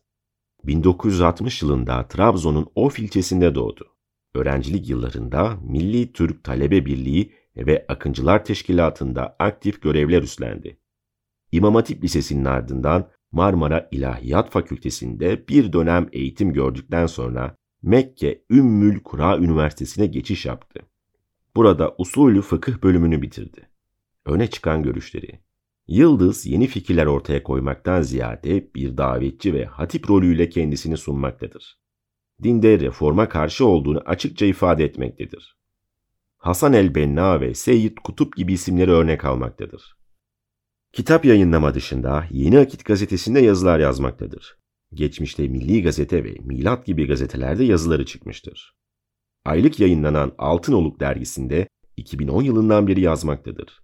1960 0.65 1.63
yılında 1.63 2.09
Trabzon'un 2.09 2.67
Of 2.75 2.99
ilçesinde 2.99 3.55
doğdu. 3.55 3.98
Öğrencilik 4.35 4.89
yıllarında 4.89 5.59
Milli 5.63 6.13
Türk 6.13 6.45
Talebe 6.45 6.87
Birliği 6.87 7.33
ve 7.57 7.87
Akıncılar 7.89 8.45
Teşkilatı'nda 8.45 9.37
aktif 9.39 9.83
görevler 9.83 10.23
üstlendi. 10.23 10.79
İmam 11.53 11.75
Hatip 11.75 12.05
Lisesi'nin 12.05 12.45
ardından 12.45 13.11
Marmara 13.33 13.89
İlahiyat 13.93 14.51
Fakültesi'nde 14.51 15.49
bir 15.49 15.73
dönem 15.73 16.09
eğitim 16.13 16.53
gördükten 16.53 17.07
sonra 17.07 17.57
Mekke 17.83 18.43
Ümmül 18.51 19.03
Kura 19.03 19.39
Üniversitesi'ne 19.39 20.07
geçiş 20.07 20.47
yaptı. 20.47 20.81
Burada 21.57 21.95
usulü 21.99 22.43
fıkıh 22.43 22.83
bölümünü 22.83 23.23
bitirdi. 23.23 23.69
Öne 24.27 24.47
çıkan 24.51 24.83
görüşleri. 24.83 25.41
Yıldız 25.89 26.47
yeni 26.47 26.67
fikirler 26.67 27.07
ortaya 27.07 27.43
koymaktan 27.43 28.03
ziyade 28.03 28.75
bir 28.75 28.97
davetçi 28.97 29.55
ve 29.55 29.65
hatip 29.65 30.11
rolüyle 30.11 30.49
kendisini 30.49 30.97
sunmaktadır. 30.97 31.79
Dinde 32.43 32.81
reforma 32.81 33.29
karşı 33.29 33.67
olduğunu 33.67 33.99
açıkça 34.07 34.47
ifade 34.47 34.85
etmektedir. 34.85 35.57
Hasan 36.37 36.73
el-Benna 36.73 37.41
ve 37.41 37.55
Seyyid 37.55 37.97
Kutup 38.05 38.37
gibi 38.37 38.53
isimleri 38.53 38.91
örnek 38.91 39.25
almaktadır. 39.25 39.97
Kitap 40.93 41.25
yayınlama 41.25 41.75
dışında 41.75 42.27
Yeni 42.31 42.59
Akit 42.59 42.85
gazetesinde 42.85 43.41
yazılar 43.41 43.79
yazmaktadır. 43.79 44.59
Geçmişte 44.95 45.49
Milli 45.49 45.83
Gazete 45.83 46.25
ve 46.25 46.37
Milat 46.41 46.87
gibi 46.87 47.07
gazetelerde 47.07 47.65
yazıları 47.65 48.07
çıkmıştır. 48.07 48.77
Aylık 49.45 49.81
yayınlanan 49.81 50.33
Altınoluk 50.39 51.01
dergisinde 51.01 51.69
2010 51.97 52.43
yılından 52.43 52.87
beri 52.87 53.01
yazmaktadır. 53.01 53.81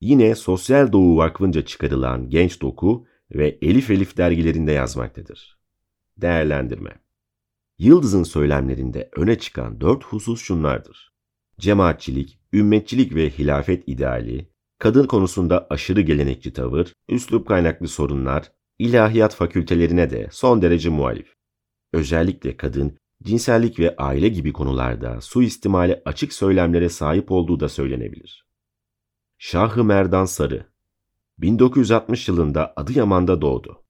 Yine 0.00 0.34
Sosyal 0.34 0.92
Doğu 0.92 1.16
Vakfı'nca 1.16 1.64
çıkarılan 1.64 2.30
Genç 2.30 2.62
Doku 2.62 3.06
ve 3.34 3.58
Elif 3.62 3.90
Elif 3.90 4.16
dergilerinde 4.16 4.72
yazmaktadır. 4.72 5.58
Değerlendirme 6.16 6.90
Yıldız'ın 7.80 8.22
söylemlerinde 8.22 9.08
öne 9.16 9.38
çıkan 9.38 9.80
dört 9.80 10.04
husus 10.04 10.42
şunlardır. 10.42 11.12
Cemaatçilik, 11.58 12.38
ümmetçilik 12.52 13.14
ve 13.14 13.30
hilafet 13.30 13.88
ideali, 13.88 14.50
kadın 14.78 15.06
konusunda 15.06 15.66
aşırı 15.70 16.00
gelenekçi 16.00 16.52
tavır, 16.52 16.92
üslup 17.08 17.48
kaynaklı 17.48 17.88
sorunlar, 17.88 18.52
ilahiyat 18.78 19.34
fakültelerine 19.34 20.10
de 20.10 20.28
son 20.32 20.62
derece 20.62 20.88
muhalif. 20.88 21.34
Özellikle 21.92 22.56
kadın, 22.56 22.98
cinsellik 23.22 23.78
ve 23.78 23.96
aile 23.96 24.28
gibi 24.28 24.52
konularda 24.52 25.20
suistimale 25.20 26.02
açık 26.04 26.32
söylemlere 26.32 26.88
sahip 26.88 27.30
olduğu 27.30 27.60
da 27.60 27.68
söylenebilir. 27.68 28.46
Şahı 29.38 29.84
Merdan 29.84 30.24
Sarı 30.24 30.66
1960 31.38 32.28
yılında 32.28 32.72
Adıyaman'da 32.76 33.40
doğdu. 33.40 33.84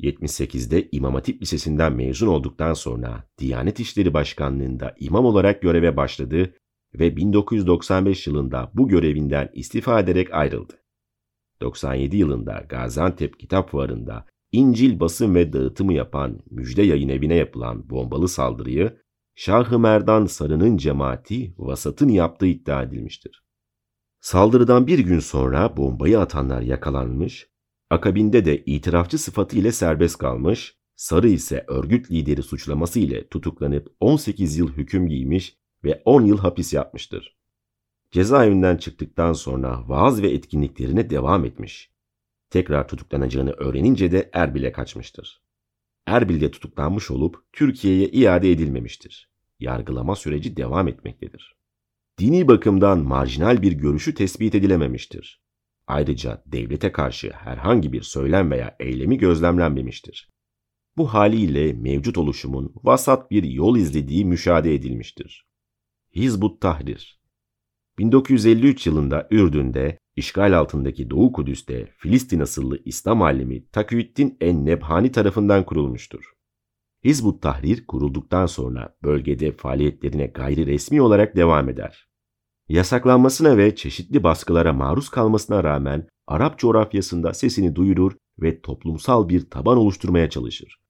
78'de 0.00 0.88
İmam 0.92 1.14
Hatip 1.14 1.42
Lisesi'nden 1.42 1.92
mezun 1.92 2.26
olduktan 2.26 2.74
sonra 2.74 3.24
Diyanet 3.38 3.80
İşleri 3.80 4.14
Başkanlığı'nda 4.14 4.94
imam 5.00 5.24
olarak 5.24 5.62
göreve 5.62 5.96
başladı 5.96 6.54
ve 6.94 7.16
1995 7.16 8.26
yılında 8.26 8.70
bu 8.74 8.88
görevinden 8.88 9.50
istifa 9.54 10.00
ederek 10.00 10.34
ayrıldı. 10.34 10.72
97 11.60 12.16
yılında 12.16 12.66
Gaziantep 12.68 13.40
Kitap 13.40 13.70
Fuarı'nda 13.70 14.26
İncil 14.52 15.00
basım 15.00 15.34
ve 15.34 15.52
dağıtımı 15.52 15.92
yapan 15.92 16.40
Müjde 16.50 16.82
Yayın 16.82 17.08
Evi'ne 17.08 17.34
yapılan 17.34 17.90
bombalı 17.90 18.28
saldırıyı 18.28 18.98
Şah-ı 19.34 19.78
Merdan 19.78 20.26
Sarı'nın 20.26 20.76
cemaati 20.76 21.54
Vasat'ın 21.58 22.08
yaptığı 22.08 22.46
iddia 22.46 22.82
edilmiştir. 22.82 23.44
Saldırıdan 24.20 24.86
bir 24.86 24.98
gün 24.98 25.18
sonra 25.18 25.76
bombayı 25.76 26.20
atanlar 26.20 26.60
yakalanmış, 26.60 27.48
akabinde 27.94 28.44
de 28.44 28.64
itirafçı 28.64 29.18
sıfatı 29.18 29.56
ile 29.56 29.72
serbest 29.72 30.18
kalmış, 30.18 30.76
Sarı 30.96 31.28
ise 31.28 31.64
örgüt 31.68 32.10
lideri 32.10 32.42
suçlaması 32.42 33.00
ile 33.00 33.28
tutuklanıp 33.28 33.96
18 34.00 34.56
yıl 34.56 34.72
hüküm 34.72 35.08
giymiş 35.08 35.56
ve 35.84 36.02
10 36.04 36.22
yıl 36.22 36.38
hapis 36.38 36.72
yapmıştır. 36.72 37.36
Cezaevinden 38.10 38.76
çıktıktan 38.76 39.32
sonra 39.32 39.88
vaaz 39.88 40.22
ve 40.22 40.30
etkinliklerine 40.30 41.10
devam 41.10 41.44
etmiş. 41.44 41.90
Tekrar 42.50 42.88
tutuklanacağını 42.88 43.50
öğrenince 43.50 44.12
de 44.12 44.30
Erbil'e 44.32 44.72
kaçmıştır. 44.72 45.42
Erbil'de 46.06 46.50
tutuklanmış 46.50 47.10
olup 47.10 47.36
Türkiye'ye 47.52 48.08
iade 48.08 48.52
edilmemiştir. 48.52 49.30
Yargılama 49.60 50.16
süreci 50.16 50.56
devam 50.56 50.88
etmektedir. 50.88 51.56
Dini 52.18 52.48
bakımdan 52.48 52.98
marjinal 52.98 53.62
bir 53.62 53.72
görüşü 53.72 54.14
tespit 54.14 54.54
edilememiştir. 54.54 55.43
Ayrıca 55.86 56.42
devlete 56.46 56.92
karşı 56.92 57.30
herhangi 57.30 57.92
bir 57.92 58.02
söylem 58.02 58.50
veya 58.50 58.76
eylemi 58.80 59.18
gözlemlenmemiştir. 59.18 60.30
Bu 60.96 61.14
haliyle 61.14 61.72
mevcut 61.72 62.18
oluşumun 62.18 62.74
vasat 62.84 63.30
bir 63.30 63.42
yol 63.42 63.76
izlediği 63.76 64.24
müşahede 64.24 64.74
edilmiştir. 64.74 65.46
Hizbut 66.14 66.60
Tahrir 66.60 67.20
1953 67.98 68.86
yılında 68.86 69.28
Ürdün'de, 69.30 69.98
işgal 70.16 70.58
altındaki 70.58 71.10
Doğu 71.10 71.32
Kudüs'te 71.32 71.86
Filistin 71.96 72.40
asıllı 72.40 72.78
İslam 72.84 73.22
alimi 73.22 73.68
Taküddin 73.68 74.36
en-Nebhani 74.40 75.12
tarafından 75.12 75.66
kurulmuştur. 75.66 76.24
Hizbut 77.04 77.42
Tahrir 77.42 77.86
kurulduktan 77.86 78.46
sonra 78.46 78.96
bölgede 79.02 79.52
faaliyetlerine 79.52 80.26
gayri 80.26 80.66
resmi 80.66 81.02
olarak 81.02 81.36
devam 81.36 81.68
eder. 81.68 82.08
Yasaklanmasına 82.68 83.56
ve 83.56 83.76
çeşitli 83.76 84.22
baskılara 84.22 84.72
maruz 84.72 85.08
kalmasına 85.08 85.64
rağmen 85.64 86.08
Arap 86.26 86.58
coğrafyasında 86.58 87.34
sesini 87.34 87.74
duyurur 87.74 88.12
ve 88.38 88.60
toplumsal 88.60 89.28
bir 89.28 89.50
taban 89.50 89.78
oluşturmaya 89.78 90.30
çalışır. 90.30 90.80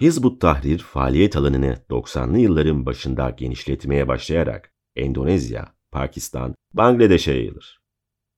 Hizbut 0.00 0.40
Tahrir 0.40 0.78
faaliyet 0.78 1.36
alanını 1.36 1.76
90'lı 1.90 2.38
yılların 2.38 2.86
başında 2.86 3.30
genişletmeye 3.30 4.08
başlayarak 4.08 4.72
Endonezya, 4.96 5.74
Pakistan, 5.90 6.54
Bangladeş'e 6.72 7.32
yayılır. 7.32 7.80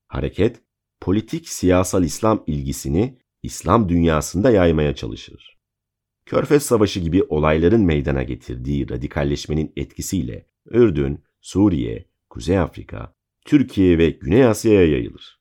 Hareket, 0.09 0.63
politik 1.01 1.49
siyasal 1.49 2.05
İslam 2.05 2.45
ilgisini 2.47 3.19
İslam 3.43 3.89
dünyasında 3.89 4.51
yaymaya 4.51 4.95
çalışır. 4.95 5.59
Körfez 6.27 6.63
Savaşı 6.63 7.01
gibi 7.01 7.23
olayların 7.23 7.81
meydana 7.81 8.23
getirdiği 8.23 8.91
radikalleşmenin 8.91 9.73
etkisiyle 9.77 10.47
Ürdün, 10.67 11.25
Suriye, 11.41 12.07
Kuzey 12.37 12.59
Afrika, 12.59 13.13
Türkiye 13.47 13.99
ve 13.99 14.11
Güney 14.11 14.47
Asya'ya 14.47 14.89
yayılır. 14.89 15.41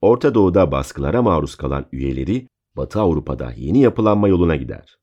Orta 0.00 0.34
Doğu'da 0.34 0.72
baskılara 0.72 1.22
maruz 1.22 1.54
kalan 1.54 1.86
üyeleri 1.92 2.48
Batı 2.76 3.00
Avrupa'da 3.00 3.52
yeni 3.56 3.80
yapılanma 3.80 4.28
yoluna 4.28 4.56
gider. 4.56 4.98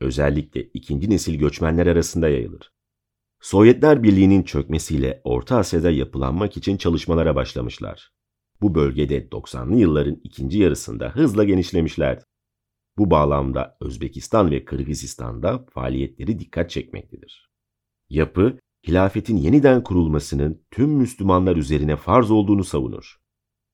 Özellikle 0.00 0.62
ikinci 0.62 1.10
nesil 1.10 1.38
göçmenler 1.38 1.86
arasında 1.86 2.28
yayılır. 2.28 2.72
Sovyetler 3.40 4.02
Birliği'nin 4.02 4.42
çökmesiyle 4.42 5.20
Orta 5.24 5.56
Asya'da 5.56 5.90
yapılanmak 5.90 6.56
için 6.56 6.76
çalışmalara 6.76 7.36
başlamışlar. 7.36 8.10
Bu 8.60 8.74
bölgede 8.74 9.28
90'lı 9.28 9.76
yılların 9.76 10.20
ikinci 10.24 10.58
yarısında 10.58 11.08
hızla 11.08 11.44
genişlemişlerdi. 11.44 12.24
Bu 12.98 13.10
bağlamda 13.10 13.76
Özbekistan 13.80 14.50
ve 14.50 14.64
Kırgızistan'da 14.64 15.66
faaliyetleri 15.70 16.38
dikkat 16.38 16.70
çekmektedir. 16.70 17.50
Yapı, 18.08 18.58
hilafetin 18.88 19.36
yeniden 19.36 19.82
kurulmasının 19.82 20.64
tüm 20.70 20.90
Müslümanlar 20.90 21.56
üzerine 21.56 21.96
farz 21.96 22.30
olduğunu 22.30 22.64
savunur. 22.64 23.16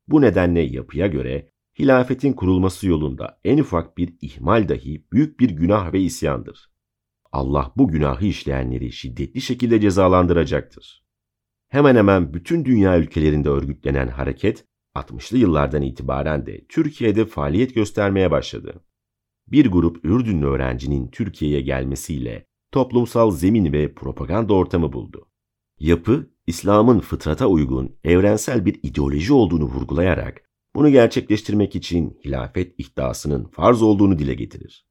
Bu 0.08 0.20
nedenle 0.20 0.60
yapıya 0.60 1.06
göre 1.06 1.50
hilafetin 1.78 2.32
kurulması 2.32 2.86
yolunda 2.88 3.40
en 3.44 3.58
ufak 3.58 3.98
bir 3.98 4.14
ihmal 4.20 4.68
dahi 4.68 5.06
büyük 5.12 5.40
bir 5.40 5.50
günah 5.50 5.92
ve 5.92 6.00
isyandır. 6.00 6.72
Allah 7.32 7.72
bu 7.76 7.88
günahı 7.88 8.24
işleyenleri 8.26 8.92
şiddetli 8.92 9.40
şekilde 9.40 9.80
cezalandıracaktır. 9.80 11.04
Hemen 11.68 11.96
hemen 11.96 12.34
bütün 12.34 12.64
dünya 12.64 12.98
ülkelerinde 12.98 13.48
örgütlenen 13.48 14.08
hareket 14.08 14.64
60'lı 14.94 15.38
yıllardan 15.38 15.82
itibaren 15.82 16.46
de 16.46 16.66
Türkiye'de 16.68 17.24
faaliyet 17.24 17.74
göstermeye 17.74 18.30
başladı. 18.30 18.84
Bir 19.48 19.66
grup 19.66 20.04
Ürdünlü 20.04 20.46
öğrencinin 20.46 21.08
Türkiye'ye 21.08 21.60
gelmesiyle 21.60 22.46
toplumsal 22.72 23.30
zemin 23.30 23.72
ve 23.72 23.94
propaganda 23.94 24.54
ortamı 24.54 24.92
buldu. 24.92 25.28
Yapı, 25.78 26.30
İslam'ın 26.46 27.00
fıtrata 27.00 27.46
uygun, 27.46 27.96
evrensel 28.04 28.64
bir 28.66 28.80
ideoloji 28.82 29.32
olduğunu 29.32 29.64
vurgulayarak 29.64 30.42
bunu 30.74 30.90
gerçekleştirmek 30.90 31.76
için 31.76 32.20
hilafet 32.24 32.74
iddiasının 32.78 33.44
farz 33.44 33.82
olduğunu 33.82 34.18
dile 34.18 34.34
getirir. 34.34 34.86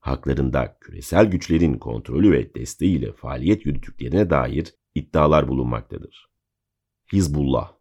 Haklarında 0.00 0.78
küresel 0.80 1.26
güçlerin 1.26 1.78
kontrolü 1.78 2.32
ve 2.32 2.54
desteğiyle 2.54 3.12
faaliyet 3.12 3.66
yürüttüklerine 3.66 4.30
dair 4.30 4.74
iddialar 4.94 5.48
bulunmaktadır. 5.48 6.30
Hizbullah 7.12 7.72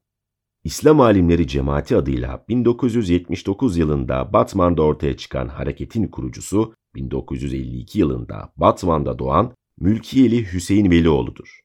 İslam 0.64 1.02
alimleri 1.02 1.48
cemaati 1.48 1.96
adıyla 1.96 2.46
1979 2.50 3.78
yılında 3.78 4.34
Batman'da 4.34 4.82
ortaya 4.82 5.18
çıkan 5.18 5.48
hareketin 5.48 6.08
kurucusu 6.08 6.74
1952 6.96 8.00
yılında 8.00 8.54
Batman'da 8.58 9.20
doğan 9.20 9.54
Mülkiyeli 9.80 10.54
Hüseyin 10.54 10.92
Velioğlu'dur. 10.92 11.60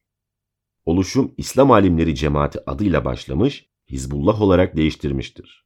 Oluşum 0.85 1.33
İslam 1.37 1.71
alimleri 1.71 2.15
cemaati 2.15 2.59
adıyla 2.69 3.05
başlamış, 3.05 3.69
Hizbullah 3.89 4.41
olarak 4.41 4.77
değiştirmiştir. 4.77 5.65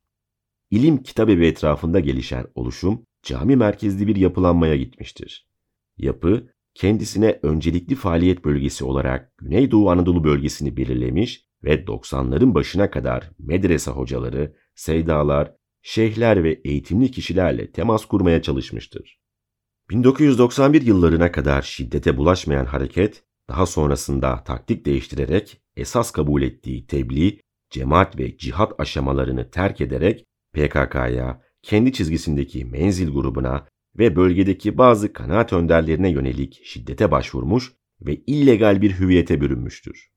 İlim 0.71 1.03
kitabevi 1.03 1.45
etrafında 1.45 1.99
gelişen 1.99 2.45
oluşum 2.55 3.05
cami 3.23 3.55
merkezli 3.55 4.07
bir 4.07 4.15
yapılanmaya 4.15 4.75
gitmiştir. 4.75 5.47
Yapı, 5.97 6.49
kendisine 6.73 7.39
öncelikli 7.43 7.95
faaliyet 7.95 8.45
bölgesi 8.45 8.85
olarak 8.85 9.37
Güneydoğu 9.37 9.89
Anadolu 9.89 10.23
bölgesini 10.23 10.77
belirlemiş 10.77 11.45
ve 11.63 11.83
90'ların 11.85 12.53
başına 12.53 12.91
kadar 12.91 13.31
medrese 13.39 13.91
hocaları, 13.91 14.55
seydalar, 14.75 15.55
şeyhler 15.81 16.43
ve 16.43 16.61
eğitimli 16.63 17.11
kişilerle 17.11 17.71
temas 17.71 18.05
kurmaya 18.05 18.41
çalışmıştır. 18.41 19.19
1991 19.89 20.81
yıllarına 20.81 21.31
kadar 21.31 21.61
şiddete 21.61 22.17
bulaşmayan 22.17 22.65
hareket, 22.65 23.23
daha 23.49 23.65
sonrasında 23.65 24.43
taktik 24.43 24.85
değiştirerek 24.85 25.61
esas 25.75 26.11
kabul 26.11 26.41
ettiği 26.41 26.87
tebliğ, 26.87 27.39
cemaat 27.69 28.19
ve 28.19 28.37
cihat 28.37 28.79
aşamalarını 28.79 29.51
terk 29.51 29.81
ederek 29.81 30.25
PKK'ya, 30.53 31.41
kendi 31.61 31.93
çizgisindeki 31.93 32.65
menzil 32.65 33.13
grubuna 33.13 33.67
ve 33.97 34.15
bölgedeki 34.15 34.77
bazı 34.77 35.13
kanaat 35.13 35.53
önderlerine 35.53 36.09
yönelik 36.09 36.61
şiddete 36.63 37.11
başvurmuş 37.11 37.73
ve 38.01 38.15
illegal 38.15 38.81
bir 38.81 38.99
hüviyete 38.99 39.41
bürünmüştür. 39.41 40.09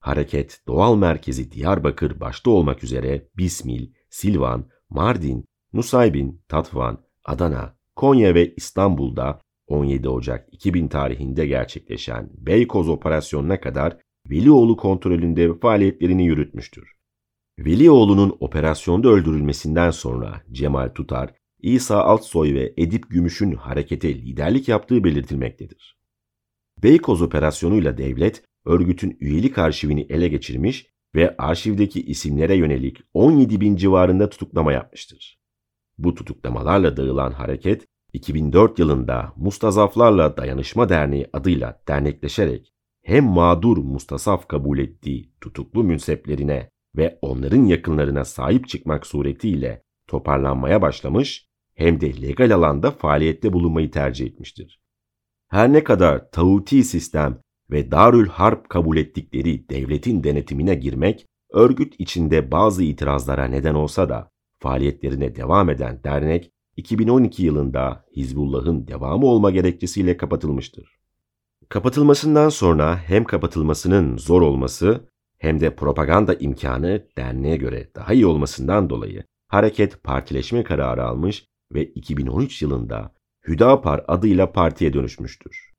Hareket 0.00 0.60
doğal 0.66 0.96
merkezi 0.96 1.52
Diyarbakır 1.52 2.20
başta 2.20 2.50
olmak 2.50 2.84
üzere 2.84 3.28
Bismil, 3.36 3.92
Silvan, 4.10 4.68
Mardin, 4.90 5.44
Nusaybin, 5.72 6.42
Tatvan, 6.48 7.04
Adana, 7.24 7.79
Konya 8.00 8.34
ve 8.34 8.54
İstanbul'da 8.54 9.40
17 9.66 10.08
Ocak 10.08 10.48
2000 10.52 10.88
tarihinde 10.88 11.46
gerçekleşen 11.46 12.30
Beykoz 12.38 12.88
operasyonuna 12.88 13.60
kadar 13.60 13.96
Velioğlu 14.30 14.76
kontrolünde 14.76 15.58
faaliyetlerini 15.58 16.26
yürütmüştür. 16.26 16.92
Velioğlu'nun 17.58 18.36
operasyonda 18.40 19.08
öldürülmesinden 19.08 19.90
sonra 19.90 20.42
Cemal 20.52 20.88
Tutar 20.88 21.34
İsa 21.58 22.04
Altsoy 22.04 22.54
ve 22.54 22.74
Edip 22.76 23.10
Gümüş'ün 23.10 23.52
harekete 23.52 24.14
liderlik 24.14 24.68
yaptığı 24.68 25.04
belirtilmektedir. 25.04 25.98
Beykoz 26.82 27.22
operasyonuyla 27.22 27.98
devlet, 27.98 28.44
örgütün 28.64 29.16
üyelik 29.20 29.58
arşivini 29.58 30.06
ele 30.10 30.28
geçirmiş 30.28 30.86
ve 31.14 31.36
arşivdeki 31.38 32.02
isimlere 32.02 32.54
yönelik 32.56 32.96
17 33.14 33.60
bin 33.60 33.76
civarında 33.76 34.30
tutuklama 34.30 34.72
yapmıştır. 34.72 35.40
Bu 35.98 36.14
tutuklamalarla 36.14 36.96
dağılan 36.96 37.32
hareket, 37.32 37.89
2004 38.12 38.78
yılında 38.78 39.32
Mustazaflarla 39.36 40.36
Dayanışma 40.36 40.88
Derneği 40.88 41.26
adıyla 41.32 41.82
dernekleşerek 41.88 42.72
hem 43.02 43.24
mağdur 43.24 43.76
mustasaf 43.76 44.48
kabul 44.48 44.78
ettiği 44.78 45.32
tutuklu 45.40 45.84
münseplerine 45.84 46.70
ve 46.96 47.18
onların 47.22 47.64
yakınlarına 47.64 48.24
sahip 48.24 48.68
çıkmak 48.68 49.06
suretiyle 49.06 49.82
toparlanmaya 50.06 50.82
başlamış 50.82 51.46
hem 51.74 52.00
de 52.00 52.22
legal 52.22 52.54
alanda 52.54 52.90
faaliyette 52.90 53.52
bulunmayı 53.52 53.90
tercih 53.90 54.26
etmiştir. 54.26 54.80
Her 55.48 55.72
ne 55.72 55.84
kadar 55.84 56.30
tağuti 56.30 56.84
sistem 56.84 57.40
ve 57.70 57.90
Darül 57.90 58.28
Harp 58.28 58.68
kabul 58.68 58.96
ettikleri 58.96 59.68
devletin 59.68 60.24
denetimine 60.24 60.74
girmek, 60.74 61.26
örgüt 61.52 61.94
içinde 61.98 62.50
bazı 62.50 62.82
itirazlara 62.82 63.44
neden 63.44 63.74
olsa 63.74 64.08
da 64.08 64.30
faaliyetlerine 64.58 65.36
devam 65.36 65.70
eden 65.70 66.00
dernek 66.04 66.50
2012 66.80 67.42
yılında 67.42 68.04
Hizbullah'ın 68.16 68.86
devamı 68.86 69.26
olma 69.26 69.50
gerekçesiyle 69.50 70.16
kapatılmıştır. 70.16 70.98
Kapatılmasından 71.68 72.48
sonra 72.48 72.98
hem 72.98 73.24
kapatılmasının 73.24 74.16
zor 74.16 74.42
olması 74.42 75.08
hem 75.38 75.60
de 75.60 75.76
propaganda 75.76 76.34
imkanı 76.34 77.06
derneğe 77.16 77.56
göre 77.56 77.90
daha 77.94 78.12
iyi 78.12 78.26
olmasından 78.26 78.90
dolayı 78.90 79.24
hareket 79.48 80.02
partileşme 80.02 80.64
kararı 80.64 81.04
almış 81.04 81.46
ve 81.74 81.84
2013 81.84 82.62
yılında 82.62 83.14
Hüdapar 83.48 84.04
adıyla 84.08 84.52
partiye 84.52 84.92
dönüşmüştür. 84.92 85.70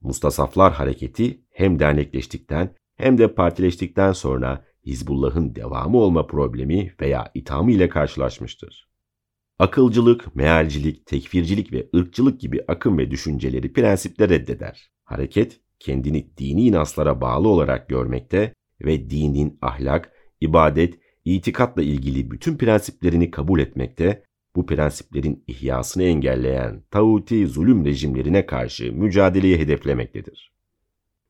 Mustasaflar 0.00 0.72
Hareketi 0.72 1.40
hem 1.50 1.78
dernekleştikten 1.78 2.74
hem 2.96 3.18
de 3.18 3.34
partileştikten 3.34 4.12
sonra 4.12 4.64
Hizbullah'ın 4.86 5.54
devamı 5.54 5.98
olma 5.98 6.26
problemi 6.26 6.94
veya 7.00 7.30
ithamı 7.34 7.72
ile 7.72 7.88
karşılaşmıştır. 7.88 8.95
Akılcılık, 9.58 10.36
mealcilik, 10.36 11.06
tekfircilik 11.06 11.72
ve 11.72 11.88
ırkçılık 11.96 12.40
gibi 12.40 12.64
akım 12.68 12.98
ve 12.98 13.10
düşünceleri 13.10 13.72
prensipler 13.72 14.30
reddeder. 14.30 14.90
Hareket, 15.04 15.60
kendini 15.78 16.36
dini 16.38 16.62
inaslara 16.62 17.20
bağlı 17.20 17.48
olarak 17.48 17.88
görmekte 17.88 18.54
ve 18.80 19.10
dinin 19.10 19.58
ahlak, 19.62 20.12
ibadet, 20.40 20.98
itikatla 21.24 21.82
ilgili 21.82 22.30
bütün 22.30 22.56
prensiplerini 22.56 23.30
kabul 23.30 23.60
etmekte, 23.60 24.24
bu 24.56 24.66
prensiplerin 24.66 25.44
ihyasını 25.46 26.02
engelleyen 26.02 26.82
tağuti 26.90 27.46
zulüm 27.46 27.84
rejimlerine 27.84 28.46
karşı 28.46 28.92
mücadeleyi 28.92 29.58
hedeflemektedir. 29.58 30.52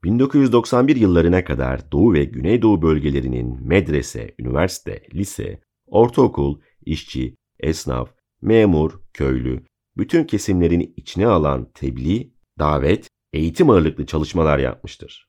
1991 0.05 0.97
yıllarına 0.97 1.45
kadar 1.45 1.93
Doğu 1.93 2.15
ve 2.15 2.25
Güneydoğu 2.25 2.83
bölgelerinin 2.83 3.67
medrese, 3.67 4.35
üniversite, 4.39 5.03
lise, 5.15 5.61
ortaokul, 5.87 6.61
işçi, 6.87 7.37
esnaf, 7.61 8.16
memur, 8.43 9.01
köylü, 9.13 9.65
bütün 9.97 10.25
kesimlerini 10.25 10.93
içine 10.97 11.27
alan 11.27 11.71
tebliğ, 11.75 12.33
davet, 12.59 13.09
eğitim 13.33 13.71
ağırlıklı 13.71 14.07
çalışmalar 14.07 14.59
yapmıştır. 14.59 15.29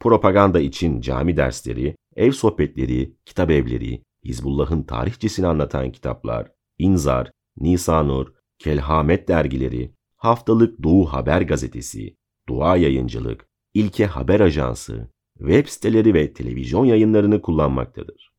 Propaganda 0.00 0.60
için 0.60 1.00
cami 1.00 1.36
dersleri, 1.36 1.96
ev 2.16 2.30
sohbetleri, 2.30 3.16
kitap 3.24 3.50
evleri, 3.50 4.02
Hizbullah'ın 4.24 4.82
tarihçesini 4.82 5.46
anlatan 5.46 5.92
kitaplar, 5.92 6.52
İnzar, 6.78 7.30
Nisanur, 7.56 8.32
Kelhamet 8.58 9.28
dergileri, 9.28 9.92
Haftalık 10.16 10.82
Doğu 10.82 11.06
Haber 11.06 11.42
Gazetesi, 11.42 12.16
Dua 12.48 12.76
Yayıncılık, 12.76 13.48
İlke 13.74 14.06
Haber 14.06 14.40
Ajansı, 14.40 15.08
web 15.38 15.66
siteleri 15.66 16.14
ve 16.14 16.32
televizyon 16.32 16.84
yayınlarını 16.84 17.42
kullanmaktadır. 17.42 18.35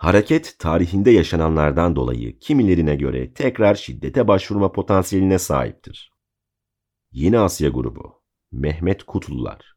Hareket 0.00 0.56
tarihinde 0.58 1.10
yaşananlardan 1.10 1.96
dolayı 1.96 2.38
kimilerine 2.38 2.96
göre 2.96 3.32
tekrar 3.32 3.74
şiddete 3.74 4.28
başvurma 4.28 4.72
potansiyeline 4.72 5.38
sahiptir. 5.38 6.12
Yeni 7.12 7.38
Asya 7.38 7.68
Grubu 7.68 8.22
Mehmet 8.52 9.02
Kutlular 9.02 9.76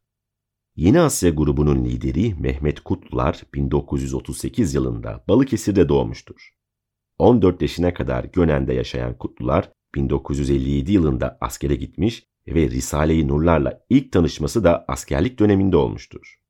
Yeni 0.75 0.99
Asya 0.99 1.29
grubunun 1.29 1.85
lideri 1.85 2.33
Mehmet 2.33 2.79
Kutlular 2.79 3.43
1938 3.53 4.73
yılında 4.73 5.23
Balıkesir'de 5.27 5.89
doğmuştur. 5.89 6.49
14 7.17 7.61
yaşına 7.61 7.93
kadar 7.93 8.23
Gönen'de 8.23 8.73
yaşayan 8.73 9.17
Kutlular 9.17 9.71
1957 9.95 10.91
yılında 10.91 11.37
askere 11.41 11.75
gitmiş 11.75 12.23
ve 12.47 12.69
Risale-i 12.69 13.27
Nurlarla 13.27 13.79
ilk 13.89 14.11
tanışması 14.11 14.63
da 14.63 14.85
askerlik 14.87 15.39
döneminde 15.39 15.77
olmuştur. 15.77 16.42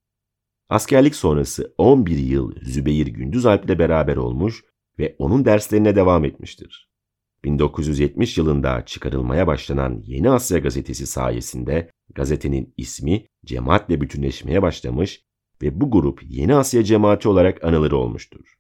Askerlik 0.74 1.16
sonrası 1.16 1.74
11 1.78 2.18
yıl 2.18 2.52
Zübeyir 2.62 3.08
Gündüzalp 3.08 3.66
ile 3.66 3.80
beraber 3.80 4.16
olmuş 4.16 4.64
ve 5.00 5.16
onun 5.20 5.46
derslerine 5.46 5.96
devam 5.96 6.26
etmiştir. 6.26 6.90
1970 7.44 8.38
yılında 8.38 8.86
çıkarılmaya 8.86 9.48
başlanan 9.48 10.04
Yeni 10.06 10.30
Asya 10.30 10.60
gazetesi 10.60 11.08
sayesinde 11.08 11.92
gazetenin 12.16 12.74
ismi 12.78 13.26
cemaatle 13.46 14.02
bütünleşmeye 14.02 14.62
başlamış 14.62 15.24
ve 15.62 15.82
bu 15.82 15.92
grup 15.92 16.22
Yeni 16.24 16.56
Asya 16.56 16.84
cemaati 16.84 17.30
olarak 17.30 17.64
anılır 17.64 17.92
olmuştur. 17.92 18.54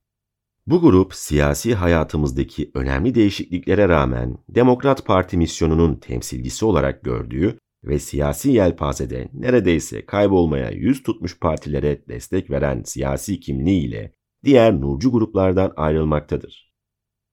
Bu 0.67 0.82
grup 0.82 1.13
siyasi 1.13 1.76
hayatımızdaki 1.76 2.71
önemli 2.73 3.15
değişikliklere 3.15 3.89
rağmen 3.89 4.38
Demokrat 4.49 5.06
Parti 5.06 5.38
misyonunun 5.38 5.95
temsilcisi 5.95 6.65
olarak 6.65 7.04
gördüğü 7.04 7.58
ve 7.84 8.00
siyasi 8.00 8.52
yelpazede 8.52 9.30
neredeyse 9.34 10.06
kaybolmaya 10.06 10.72
yüz 10.72 11.04
tutmuş 11.04 11.39
partilere 11.39 12.08
destek 12.08 12.52
veren 12.52 12.84
siyasi 12.86 13.39
kimliğiyle 13.39 14.13
diğer 14.43 14.82
nurcu 14.82 15.12
gruplardan 15.12 15.74
ayrılmaktadır. 15.76 16.74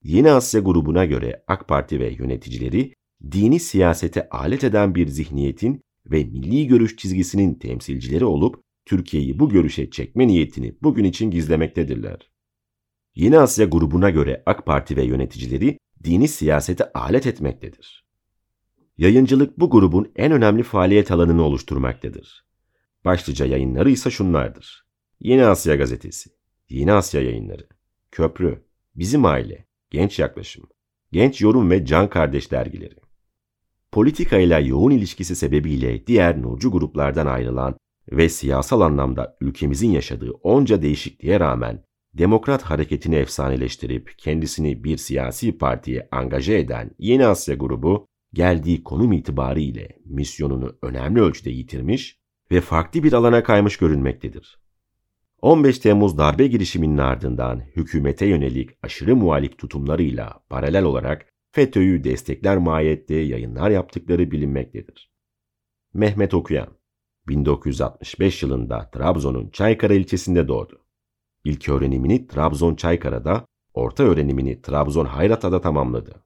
Yeni 0.05 0.31
Asya 0.31 0.61
grubuna 0.61 1.05
göre 1.05 1.45
AK 1.49 1.69
Parti 1.69 2.01
ve 2.01 2.15
yöneticileri 2.19 2.95
dini 3.33 3.61
siyasete 3.61 4.29
alet 4.29 4.65
eden 4.65 4.95
bir 4.95 5.09
zihniyetin 5.09 5.83
ve 6.07 6.25
milli 6.25 6.67
görüş 6.67 6.97
çizgisinin 6.97 7.55
temsilcileri 7.55 8.25
olup 8.25 8.63
Türkiye'yi 8.87 9.39
bu 9.39 9.49
görüşe 9.49 9.91
çekme 9.91 10.27
niyetini 10.27 10.77
bugün 10.83 11.05
için 11.05 11.31
gizlemektedirler. 11.31 12.31
Yeni 13.15 13.39
Asya 13.39 13.67
grubuna 13.67 14.11
göre 14.11 14.43
AK 14.47 14.67
Parti 14.67 14.97
ve 14.97 15.05
yöneticileri 15.05 15.79
dini 16.05 16.29
siyasete 16.29 16.93
alet 16.93 17.27
etmektedir. 17.27 18.10
Yayıncılık 19.01 19.59
bu 19.59 19.71
grubun 19.71 20.13
en 20.17 20.33
önemli 20.33 20.63
faaliyet 20.63 21.11
alanını 21.11 21.43
oluşturmaktadır. 21.43 22.45
Başlıca 23.05 23.47
yayınları 23.47 23.91
ise 23.91 24.11
şunlardır. 24.11 24.87
Yeni 25.21 25.45
Asya 25.45 25.77
Gazetesi, 25.77 26.31
Yeni 26.69 26.93
Asya 26.93 27.23
Yayınları, 27.23 27.69
Köprü, 28.11 28.65
Bizim 28.95 29.25
Aile, 29.25 29.67
Genç 29.91 30.19
Yaklaşım, 30.19 30.65
Genç 31.13 31.41
Yorum 31.41 31.71
ve 31.71 31.85
Can 31.85 32.11
Kardeş 32.11 32.51
dergileri. 32.51 32.97
Politika 33.93 34.39
ile 34.39 34.61
yoğun 34.61 34.91
ilişkisi 34.91 35.37
sebebiyle 35.37 36.07
diğer 36.07 36.43
nurcu 36.43 36.71
gruplardan 36.71 37.27
ayrılan 37.27 37.77
ve 38.13 38.29
siyasal 38.29 38.81
anlamda 38.81 39.37
ülkemizin 39.41 39.91
yaşadığı 39.91 40.31
onca 40.31 40.83
değişikliğe 40.83 41.41
rağmen 41.41 41.85
Demokrat 42.15 42.63
hareketini 42.63 43.15
efsaneleştirip 43.15 44.15
kendisini 44.19 44.85
bir 44.85 44.97
siyasi 44.97 45.59
partiye 45.59 46.09
angaje 46.11 46.59
eden 46.59 46.91
Yeni 46.99 47.27
Asya 47.27 47.55
grubu 47.55 48.10
geldiği 48.33 48.85
konum 48.85 49.13
itibariyle 49.13 49.99
misyonunu 50.05 50.79
önemli 50.83 51.21
ölçüde 51.21 51.51
yitirmiş 51.51 52.19
ve 52.51 52.61
farklı 52.61 53.03
bir 53.03 53.13
alana 53.13 53.43
kaymış 53.43 53.77
görünmektedir. 53.77 54.61
15 55.43 55.79
Temmuz 55.79 56.19
darbe 56.19 56.47
girişiminin 56.47 56.99
ardından 56.99 57.61
hükümete 57.77 58.27
yönelik 58.27 58.71
aşırı 58.83 59.17
muhalif 59.17 59.59
tutumlarıyla 59.59 60.45
paralel 60.49 60.85
olarak 60.85 61.27
FETÖ'yü 61.53 62.05
destekler 62.05 62.59
mahiyette 62.59 63.15
yayınlar 63.15 63.71
yaptıkları 63.71 64.31
bilinmektedir. 64.31 65.11
Mehmet 65.95 66.35
Okuyan 66.35 66.69
1965 67.29 68.43
yılında 68.43 68.91
Trabzon'un 68.91 69.51
Çaykara 69.51 69.95
ilçesinde 69.95 70.49
doğdu. 70.49 70.85
İlk 71.45 71.69
öğrenimini 71.69 72.27
Trabzon 72.27 72.75
Çaykara'da, 72.75 73.47
orta 73.75 74.03
öğrenimini 74.03 74.63
Trabzon 74.63 75.05
Hayrata'da 75.05 75.61
tamamladı. 75.61 76.25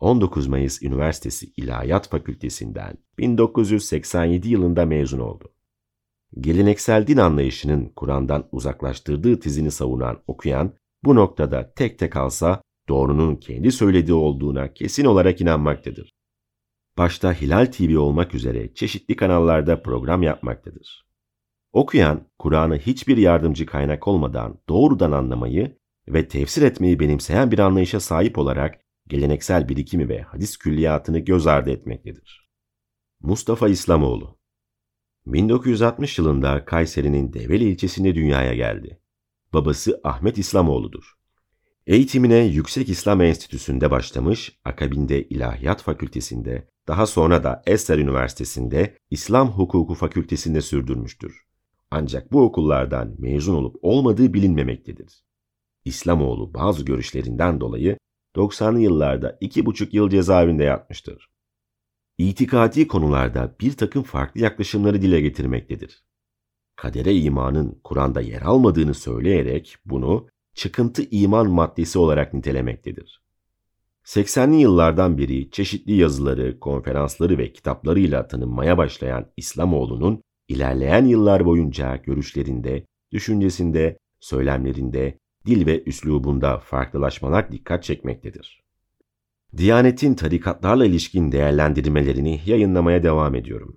19 0.00 0.46
Mayıs 0.46 0.82
Üniversitesi 0.82 1.52
İlahiyat 1.56 2.08
Fakültesinden 2.08 2.98
1987 3.18 4.48
yılında 4.48 4.86
mezun 4.86 5.18
oldu. 5.18 5.52
Geleneksel 6.40 7.06
din 7.06 7.16
anlayışının 7.16 7.92
Kur'an'dan 7.96 8.48
uzaklaştırdığı 8.52 9.40
tezini 9.40 9.70
savunan 9.70 10.22
okuyan 10.26 10.72
bu 11.04 11.14
noktada 11.14 11.72
tek 11.74 11.98
tek 11.98 12.16
alsa 12.16 12.62
doğrunun 12.88 13.36
kendi 13.36 13.72
söylediği 13.72 14.14
olduğuna 14.14 14.72
kesin 14.74 15.04
olarak 15.04 15.40
inanmaktadır. 15.40 16.10
Başta 16.98 17.32
Hilal 17.32 17.66
TV 17.66 17.98
olmak 17.98 18.34
üzere 18.34 18.74
çeşitli 18.74 19.16
kanallarda 19.16 19.82
program 19.82 20.22
yapmaktadır. 20.22 21.08
Okuyan, 21.72 22.26
Kur'an'ı 22.38 22.78
hiçbir 22.78 23.16
yardımcı 23.16 23.66
kaynak 23.66 24.08
olmadan 24.08 24.58
doğrudan 24.68 25.12
anlamayı 25.12 25.78
ve 26.08 26.28
tefsir 26.28 26.62
etmeyi 26.62 27.00
benimseyen 27.00 27.50
bir 27.50 27.58
anlayışa 27.58 28.00
sahip 28.00 28.38
olarak 28.38 28.80
geleneksel 29.08 29.68
birikimi 29.68 30.08
ve 30.08 30.22
hadis 30.22 30.56
külliyatını 30.56 31.18
göz 31.18 31.46
ardı 31.46 31.70
etmektedir. 31.70 32.48
Mustafa 33.20 33.68
İslamoğlu 33.68 34.38
1960 35.26 36.18
yılında 36.18 36.64
Kayseri'nin 36.64 37.32
Develi 37.32 37.64
ilçesinde 37.64 38.14
dünyaya 38.14 38.54
geldi. 38.54 39.00
Babası 39.52 40.00
Ahmet 40.04 40.38
İslamoğlu'dur. 40.38 41.18
Eğitimine 41.86 42.36
Yüksek 42.36 42.88
İslam 42.88 43.20
Enstitüsü'nde 43.20 43.90
başlamış, 43.90 44.58
akabinde 44.64 45.22
İlahiyat 45.28 45.82
Fakültesinde, 45.82 46.68
daha 46.88 47.06
sonra 47.06 47.44
da 47.44 47.62
Esser 47.66 47.98
Üniversitesi'nde 47.98 48.96
İslam 49.10 49.48
Hukuku 49.50 49.94
Fakültesinde 49.94 50.60
sürdürmüştür. 50.60 51.42
Ancak 51.90 52.32
bu 52.32 52.42
okullardan 52.42 53.14
mezun 53.18 53.54
olup 53.54 53.76
olmadığı 53.82 54.34
bilinmemektedir. 54.34 55.24
İslamoğlu 55.84 56.54
bazı 56.54 56.84
görüşlerinden 56.84 57.60
dolayı 57.60 57.98
90'lı 58.38 58.80
yıllarda 58.80 59.38
iki 59.40 59.66
buçuk 59.66 59.94
yıl 59.94 60.10
cezaevinde 60.10 60.64
yatmıştır. 60.64 61.28
İtikadi 62.18 62.88
konularda 62.88 63.56
bir 63.60 63.72
takım 63.72 64.02
farklı 64.02 64.40
yaklaşımları 64.40 65.02
dile 65.02 65.20
getirmektedir. 65.20 66.02
Kadere 66.76 67.14
imanın 67.14 67.80
Kur'an'da 67.84 68.20
yer 68.20 68.42
almadığını 68.42 68.94
söyleyerek 68.94 69.76
bunu 69.84 70.28
çıkıntı 70.54 71.02
iman 71.10 71.50
maddesi 71.50 71.98
olarak 71.98 72.34
nitelemektedir. 72.34 73.22
80'li 74.04 74.56
yıllardan 74.56 75.18
beri 75.18 75.50
çeşitli 75.50 75.92
yazıları, 75.92 76.60
konferansları 76.60 77.38
ve 77.38 77.52
kitaplarıyla 77.52 78.28
tanınmaya 78.28 78.78
başlayan 78.78 79.26
İslamoğlu'nun 79.36 80.22
ilerleyen 80.48 81.04
yıllar 81.04 81.44
boyunca 81.44 81.96
görüşlerinde, 81.96 82.86
düşüncesinde, 83.12 83.98
söylemlerinde, 84.20 85.18
dil 85.48 85.66
ve 85.66 85.84
üslubunda 85.84 86.58
farklılaşmalar 86.58 87.52
dikkat 87.52 87.84
çekmektedir. 87.84 88.64
Diyanet'in 89.56 90.14
tarikatlarla 90.14 90.86
ilişkin 90.86 91.32
değerlendirmelerini 91.32 92.40
yayınlamaya 92.46 93.02
devam 93.02 93.34
ediyorum. 93.34 93.76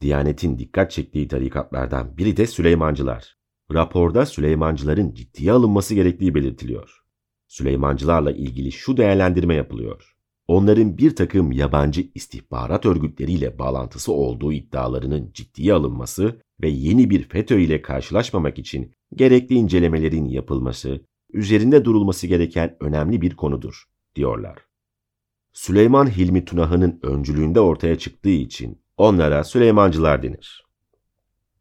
Diyanet'in 0.00 0.58
dikkat 0.58 0.90
çektiği 0.90 1.28
tarikatlardan 1.28 2.18
biri 2.18 2.36
de 2.36 2.46
Süleymancılar. 2.46 3.36
Raporda 3.72 4.26
Süleymancıların 4.26 5.14
ciddiye 5.14 5.52
alınması 5.52 5.94
gerektiği 5.94 6.34
belirtiliyor. 6.34 7.02
Süleymancılarla 7.48 8.32
ilgili 8.32 8.72
şu 8.72 8.96
değerlendirme 8.96 9.54
yapılıyor. 9.54 10.16
Onların 10.48 10.98
bir 10.98 11.16
takım 11.16 11.52
yabancı 11.52 12.10
istihbarat 12.14 12.86
örgütleriyle 12.86 13.58
bağlantısı 13.58 14.12
olduğu 14.12 14.52
iddialarının 14.52 15.30
ciddiye 15.34 15.74
alınması 15.74 16.40
ve 16.62 16.68
yeni 16.68 17.10
bir 17.10 17.28
FETÖ 17.28 17.60
ile 17.60 17.82
karşılaşmamak 17.82 18.58
için 18.58 18.92
gerekli 19.14 19.54
incelemelerin 19.54 20.24
yapılması, 20.24 21.00
üzerinde 21.32 21.84
durulması 21.84 22.26
gereken 22.26 22.76
önemli 22.80 23.20
bir 23.20 23.36
konudur, 23.36 23.84
diyorlar. 24.14 24.58
Süleyman 25.52 26.16
Hilmi 26.16 26.44
Tunahı'nın 26.44 27.00
öncülüğünde 27.02 27.60
ortaya 27.60 27.98
çıktığı 27.98 28.28
için 28.28 28.82
onlara 28.96 29.44
Süleymancılar 29.44 30.22
denir. 30.22 30.66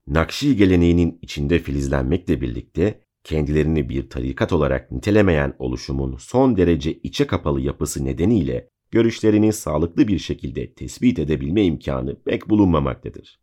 Nakşi 0.08 0.56
geleneğinin 0.56 1.20
içinde 1.22 1.60
filizlenmekle 1.60 2.42
birlikte 2.42 3.02
kendilerini 3.24 3.90
bir 3.90 4.10
tarikat 4.10 4.54
olarak 4.54 4.92
nitelemeyen 4.92 5.56
oluşumun 5.60 6.16
son 6.20 6.58
derece 6.58 6.94
içe 6.94 7.28
kapalı 7.28 7.62
yapısı 7.62 8.06
nedeniyle 8.06 8.70
görüşlerini 8.92 9.54
sağlıklı 9.54 10.08
bir 10.08 10.20
şekilde 10.20 10.74
tespit 10.74 11.20
edebilme 11.20 11.66
imkanı 11.66 12.22
pek 12.24 12.50
bulunmamaktadır. 12.50 13.42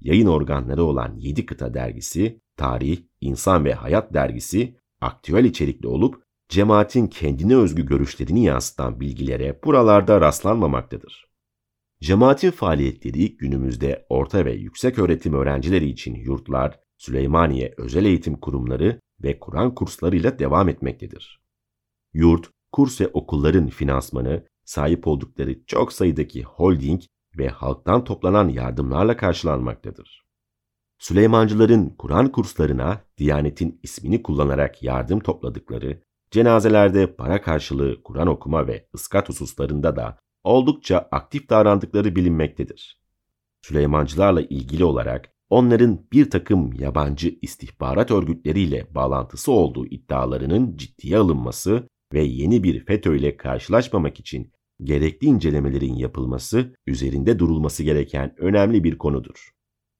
Yayın 0.00 0.26
organları 0.26 0.84
olan 0.84 1.16
7 1.16 1.46
Kıta 1.46 1.74
dergisi, 1.74 2.40
Tarih, 2.56 3.02
İnsan 3.20 3.64
ve 3.64 3.74
Hayat 3.74 4.14
dergisi 4.14 4.76
aktüel 5.00 5.44
içerikli 5.44 5.86
olup 5.86 6.22
cemaatin 6.48 7.06
kendine 7.06 7.56
özgü 7.56 7.86
görüşlerini 7.86 8.44
yansıtan 8.44 9.00
bilgilere 9.00 9.60
buralarda 9.64 10.20
rastlanmamaktadır. 10.20 11.32
Cemaatin 12.00 12.50
faaliyetleri 12.50 13.36
günümüzde 13.36 14.06
orta 14.08 14.44
ve 14.44 14.52
yüksek 14.52 14.98
öğretim 14.98 15.34
öğrencileri 15.34 15.88
için 15.88 16.14
yurtlar, 16.14 16.80
Süleymaniye 16.98 17.74
Özel 17.76 18.04
Eğitim 18.04 18.36
Kurumları 18.36 19.00
ve 19.22 19.38
Kur'an 19.38 19.74
kurslarıyla 19.74 20.38
devam 20.38 20.68
etmektedir. 20.68 21.42
Yurt, 22.14 22.50
kurs 22.72 23.00
ve 23.00 23.08
okulların 23.08 23.68
finansmanı, 23.68 24.46
sahip 24.64 25.06
oldukları 25.06 25.64
çok 25.66 25.92
sayıdaki 25.92 26.42
holding 26.42 27.02
ve 27.38 27.48
halktan 27.48 28.04
toplanan 28.04 28.48
yardımlarla 28.48 29.16
karşılanmaktadır. 29.16 30.21
Süleymancıların 31.02 31.94
Kur'an 31.98 32.32
kurslarına 32.32 33.04
Diyanet'in 33.18 33.80
ismini 33.82 34.22
kullanarak 34.22 34.82
yardım 34.82 35.20
topladıkları, 35.20 36.02
cenazelerde 36.30 37.14
para 37.14 37.42
karşılığı 37.42 38.02
Kur'an 38.02 38.26
okuma 38.26 38.66
ve 38.66 38.86
ıskat 38.94 39.28
hususlarında 39.28 39.96
da 39.96 40.18
oldukça 40.44 41.08
aktif 41.10 41.50
davrandıkları 41.50 42.16
bilinmektedir. 42.16 43.00
Süleymancılarla 43.62 44.40
ilgili 44.42 44.84
olarak 44.84 45.32
onların 45.50 46.06
bir 46.12 46.30
takım 46.30 46.72
yabancı 46.72 47.38
istihbarat 47.42 48.10
örgütleriyle 48.10 48.94
bağlantısı 48.94 49.52
olduğu 49.52 49.86
iddialarının 49.86 50.76
ciddiye 50.76 51.18
alınması 51.18 51.88
ve 52.12 52.22
yeni 52.22 52.62
bir 52.62 52.84
FETÖ 52.84 53.16
ile 53.16 53.36
karşılaşmamak 53.36 54.20
için 54.20 54.52
gerekli 54.82 55.26
incelemelerin 55.26 55.94
yapılması, 55.94 56.74
üzerinde 56.86 57.38
durulması 57.38 57.82
gereken 57.82 58.34
önemli 58.38 58.84
bir 58.84 58.98
konudur. 58.98 59.52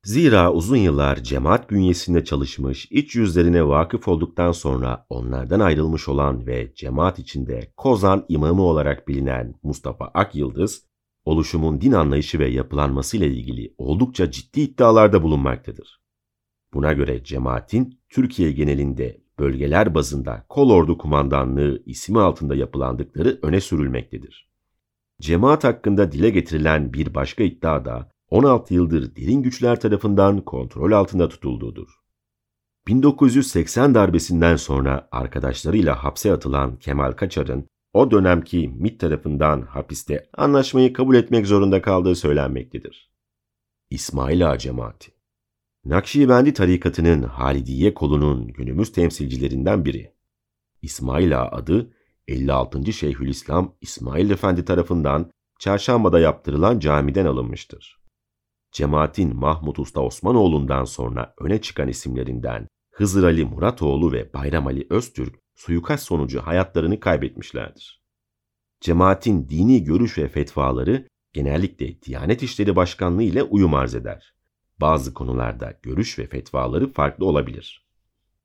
Zira 0.05 0.53
uzun 0.53 0.77
yıllar 0.77 1.17
cemaat 1.23 1.71
bünyesinde 1.71 2.25
çalışmış, 2.25 2.89
iç 2.91 3.17
yüzlerine 3.17 3.69
vakıf 3.69 4.09
olduktan 4.09 4.53
sonra 4.53 5.07
onlardan 5.11 5.61
ayrılmış 5.61 6.09
olan 6.09 6.47
ve 6.47 6.75
cemaat 6.75 7.19
içinde 7.19 7.73
Kozan 7.77 8.25
imamı 8.29 8.63
olarak 8.63 9.09
bilinen 9.09 9.55
Mustafa 9.63 10.05
Akyıldız, 10.05 10.87
oluşumun 11.25 11.81
din 11.81 11.93
anlayışı 11.93 12.39
ve 12.39 12.49
yapılanmasıyla 12.49 13.27
ilgili 13.27 13.75
oldukça 13.79 14.31
ciddi 14.31 14.61
iddialarda 14.61 15.23
bulunmaktadır. 15.23 16.01
Buna 16.75 16.93
göre 16.93 17.25
cemaatin 17.25 18.01
Türkiye 18.09 18.53
genelinde 18.53 19.21
bölgeler 19.39 19.95
bazında 19.95 20.47
kolordu 20.49 20.99
kumandanlığı 20.99 21.83
ismi 21.87 22.21
altında 22.21 22.55
yapılandıkları 22.55 23.39
öne 23.43 23.61
sürülmektedir. 23.61 24.51
Cemaat 25.21 25.65
hakkında 25.65 26.13
dile 26.13 26.31
getirilen 26.31 26.93
bir 26.93 27.15
başka 27.15 27.45
iddia 27.45 27.85
da 27.85 28.12
16 28.33 28.75
yıldır 28.75 29.17
derin 29.17 29.43
güçler 29.43 29.81
tarafından 29.81 30.41
kontrol 30.41 30.93
altında 30.93 31.29
tutulduğudur. 31.29 31.89
1980 32.87 33.95
darbesinden 33.95 34.57
sonra 34.57 35.09
arkadaşlarıyla 35.13 36.05
hapse 36.05 36.33
atılan 36.33 36.77
Kemal 36.77 37.13
Kaçar'ın 37.13 37.67
o 37.93 38.11
dönemki 38.11 38.69
MİT 38.69 39.01
tarafından 39.01 39.63
hapiste 39.63 40.31
anlaşmayı 40.35 40.93
kabul 40.93 41.15
etmek 41.15 41.47
zorunda 41.47 41.83
kaldığı 41.83 42.15
söylenmektedir. 42.15 43.11
İsmail 43.91 44.51
Ağa 44.51 44.59
Cemaati 44.59 45.13
Nakşibendi 45.85 46.53
tarikatının 46.53 47.23
Halidiye 47.23 47.95
kolunun 47.95 48.49
günümüz 48.49 48.93
temsilcilerinden 48.93 49.85
biri. 49.85 50.15
İsmail 50.83 51.41
Ağa 51.41 51.49
adı 51.49 51.93
56. 52.29 52.93
Şeyhülislam 52.93 53.75
İsmail 53.81 54.31
Efendi 54.31 54.65
tarafından 54.65 55.31
çarşambada 55.59 56.21
yaptırılan 56.21 56.79
camiden 56.79 57.27
alınmıştır. 57.27 58.02
Cemaatin 58.73 59.37
Mahmut 59.37 59.79
Usta 59.79 60.01
Osmanoğlu'ndan 60.01 60.85
sonra 60.85 61.35
öne 61.39 61.61
çıkan 61.61 61.89
isimlerinden 61.89 62.69
Hızır 62.91 63.25
Ali 63.25 63.45
Muratoğlu 63.45 64.13
ve 64.13 64.33
Bayram 64.33 64.67
Ali 64.67 64.87
Öztürk 64.91 65.35
suikast 65.55 66.05
sonucu 66.05 66.41
hayatlarını 66.41 67.01
kaybetmişlerdir. 67.01 68.03
Cemaatin 68.81 69.49
dini 69.49 69.85
görüş 69.85 70.19
ve 70.19 70.29
fetvaları 70.29 71.09
genellikle 71.33 72.03
Diyanet 72.03 72.43
İşleri 72.43 72.77
Başkanlığı 72.77 73.23
ile 73.23 73.43
uyum 73.43 73.75
arz 73.75 73.95
eder. 73.95 74.35
Bazı 74.81 75.15
konularda 75.15 75.79
görüş 75.83 76.19
ve 76.19 76.27
fetvaları 76.27 76.93
farklı 76.93 77.27
olabilir. 77.27 77.87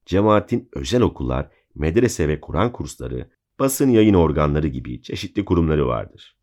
Cemaatin 0.06 0.70
özel 0.74 1.02
okullar, 1.02 1.50
medrese 1.76 2.28
ve 2.28 2.42
Kur'an 2.42 2.72
kursları, 2.72 3.30
basın 3.60 3.90
yayın 3.90 4.14
organları 4.14 4.68
gibi 4.68 5.02
çeşitli 5.02 5.46
kurumları 5.46 5.88
vardır. 5.88 6.38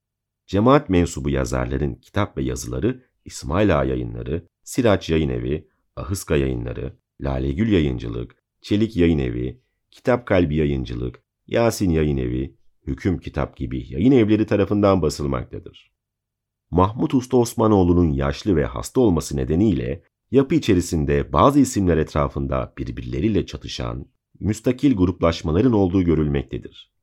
Cemaat 0.46 0.88
mensubu 0.88 1.30
yazarların 1.30 1.94
kitap 1.94 2.36
ve 2.36 2.42
yazıları 2.42 3.02
İsmail 3.24 3.80
Ağa 3.80 3.84
Yayınları, 3.84 4.46
Siraç 4.62 5.10
Yayın 5.10 5.28
Evi, 5.28 5.68
Ahıska 5.96 6.36
Yayınları, 6.36 6.98
Lalegül 7.20 7.72
Yayıncılık, 7.72 8.36
Çelik 8.60 8.96
Yayın 8.96 9.18
Evi, 9.18 9.60
Kitap 9.90 10.26
Kalbi 10.26 10.56
Yayıncılık, 10.56 11.22
Yasin 11.46 11.90
Yayın 11.90 12.16
Evi, 12.16 12.56
Hüküm 12.86 13.18
Kitap 13.18 13.56
gibi 13.56 13.92
yayın 13.92 14.12
evleri 14.12 14.46
tarafından 14.46 15.02
basılmaktadır. 15.02 15.92
Mahmut 16.70 17.14
Usta 17.14 17.36
Osmanoğlu'nun 17.36 18.12
yaşlı 18.12 18.56
ve 18.56 18.64
hasta 18.64 19.00
olması 19.00 19.36
nedeniyle 19.36 20.02
yapı 20.30 20.54
içerisinde 20.54 21.32
bazı 21.32 21.60
isimler 21.60 21.96
etrafında 21.96 22.72
birbirleriyle 22.78 23.46
çatışan, 23.46 24.06
müstakil 24.40 24.96
gruplaşmaların 24.96 25.72
olduğu 25.72 26.02
görülmektedir. 26.02 26.93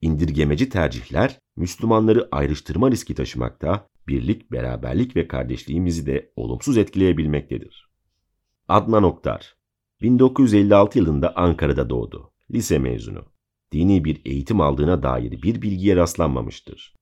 İndirgemeci 0.00 0.68
tercihler 0.68 1.38
Müslümanları 1.56 2.28
ayrıştırma 2.32 2.90
riski 2.90 3.14
taşımakta, 3.14 3.88
birlik, 4.08 4.52
beraberlik 4.52 5.16
ve 5.16 5.28
kardeşliğimizi 5.28 6.06
de 6.06 6.32
olumsuz 6.36 6.78
etkileyebilmektedir. 6.78 7.90
Adnan 8.68 9.02
Oktar 9.02 9.56
1956 10.02 10.98
yılında 10.98 11.36
Ankara'da 11.36 11.90
doğdu. 11.90 12.30
Lise 12.50 12.78
mezunu. 12.78 13.24
dini 13.72 14.04
bir 14.04 14.22
eğitim 14.24 14.60
aldığına 14.60 15.02
dair 15.02 15.42
bir 15.42 15.62
bilgiye 15.62 15.96
rastlanmamıştır. 15.96 16.94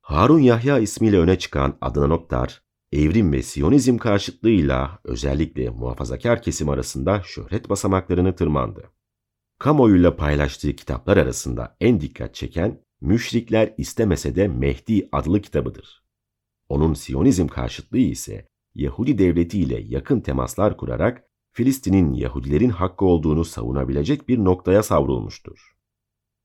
Harun 0.00 0.38
Yahya 0.38 0.78
ismiyle 0.78 1.18
öne 1.18 1.38
çıkan 1.38 1.78
Adnan 1.80 2.10
Oktar, 2.10 2.62
evrim 2.92 3.32
ve 3.32 3.42
siyonizm 3.42 3.98
karşıtlığıyla 3.98 4.98
özellikle 5.04 5.70
muhafazakar 5.70 6.42
kesim 6.42 6.68
arasında 6.68 7.22
şöhret 7.24 7.70
basamaklarını 7.70 8.36
tırmandı. 8.36 8.90
Kamuoyuyla 9.64 10.16
paylaştığı 10.16 10.76
kitaplar 10.76 11.16
arasında 11.16 11.76
en 11.80 12.00
dikkat 12.00 12.34
çeken 12.34 12.80
Müşrikler 13.00 13.74
istemese 13.78 14.36
de 14.36 14.48
Mehdi 14.48 15.08
adlı 15.12 15.40
kitabıdır. 15.40 16.04
Onun 16.68 16.94
Siyonizm 16.94 17.46
karşıtlığı 17.46 17.98
ise 17.98 18.48
Yahudi 18.74 19.18
devleti 19.18 19.60
ile 19.60 19.80
yakın 19.80 20.20
temaslar 20.20 20.76
kurarak 20.76 21.24
Filistin'in 21.52 22.12
Yahudilerin 22.12 22.68
hakkı 22.68 23.04
olduğunu 23.04 23.44
savunabilecek 23.44 24.28
bir 24.28 24.38
noktaya 24.38 24.82
savrulmuştur. 24.82 25.72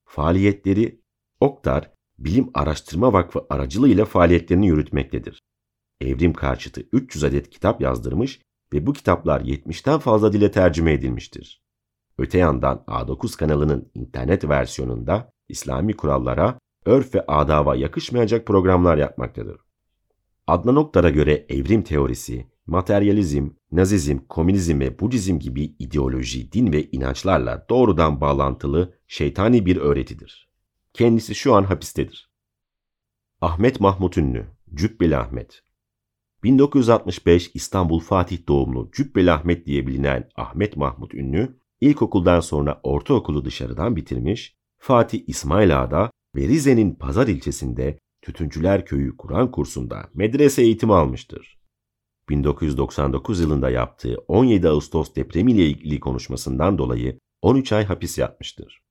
Faaliyetleri 0.06 1.02
Oktar, 1.40 1.92
Bilim 2.20 2.50
Araştırma 2.54 3.14
Vakfı 3.14 3.46
aracılığıyla 3.50 4.06
faaliyetlerini 4.06 4.68
yürütmektedir. 4.68 5.42
Evrim 6.02 6.34
karşıtı 6.34 6.82
300 6.92 7.24
adet 7.24 7.50
kitap 7.50 7.82
yazdırmış 7.82 8.42
ve 8.74 8.86
bu 8.86 8.94
kitaplar 8.94 9.42
70'ten 9.42 10.00
fazla 10.00 10.34
dile 10.34 10.52
tercüme 10.52 10.94
edilmiştir. 10.94 11.69
Öte 12.20 12.38
yandan 12.38 12.84
A9 12.88 13.38
kanalının 13.38 13.92
internet 13.94 14.50
versiyonunda 14.50 15.34
İslami 15.50 15.98
kurallara, 15.98 16.60
örf 16.86 17.16
ve 17.16 17.26
adava 17.28 17.76
yakışmayacak 17.76 18.46
programlar 18.46 18.98
yapmaktadır. 18.98 19.62
Adnan 20.48 20.76
Oktar'a 20.76 21.10
göre 21.10 21.46
evrim 21.50 21.84
teorisi, 21.84 22.48
materyalizm, 22.68 23.50
nazizm, 23.72 24.18
komünizm 24.30 24.80
ve 24.80 25.00
budizm 25.00 25.40
gibi 25.40 25.64
ideoloji, 25.64 26.52
din 26.52 26.74
ve 26.74 26.90
inançlarla 26.92 27.66
doğrudan 27.70 28.22
bağlantılı 28.22 28.94
şeytani 29.08 29.66
bir 29.66 29.78
öğretidir. 29.78 30.50
Kendisi 30.94 31.36
şu 31.36 31.54
an 31.54 31.64
hapistedir. 31.64 32.32
Ahmet 33.42 33.80
Mahmut 33.80 34.18
Ünlü, 34.18 34.46
Cübbeli 34.74 35.18
Ahmet 35.18 35.64
1965 36.44 37.52
İstanbul 37.54 38.00
Fatih 38.00 38.48
doğumlu 38.48 38.92
Cübbeli 38.92 39.32
Ahmet 39.32 39.66
diye 39.66 39.88
bilinen 39.88 40.30
Ahmet 40.36 40.78
Mahmut 40.78 41.14
Ünlü, 41.14 41.59
ilkokuldan 41.82 42.40
sonra 42.40 42.80
ortaokulu 42.84 43.46
dışarıdan 43.46 43.96
bitirmiş, 43.96 44.56
Fatih 44.80 45.24
İsmail 45.28 45.82
Ağa'da 45.82 46.12
ve 46.36 46.96
Pazar 47.00 47.28
ilçesinde 47.28 48.00
Tütüncüler 48.22 48.86
Köyü 48.86 49.18
Kur'an 49.18 49.52
kursunda 49.52 50.10
medrese 50.14 50.62
eğitimi 50.62 50.94
almıştır. 50.94 51.60
1999 52.30 53.40
yılında 53.40 53.70
yaptığı 53.70 54.18
17 54.28 54.70
Ağustos 54.70 55.16
depremiyle 55.16 55.66
ilgili 55.66 56.00
konuşmasından 56.00 56.78
dolayı 56.78 57.20
13 57.42 57.72
ay 57.72 57.86
hapis 57.86 58.18
yatmıştır. 58.18 58.82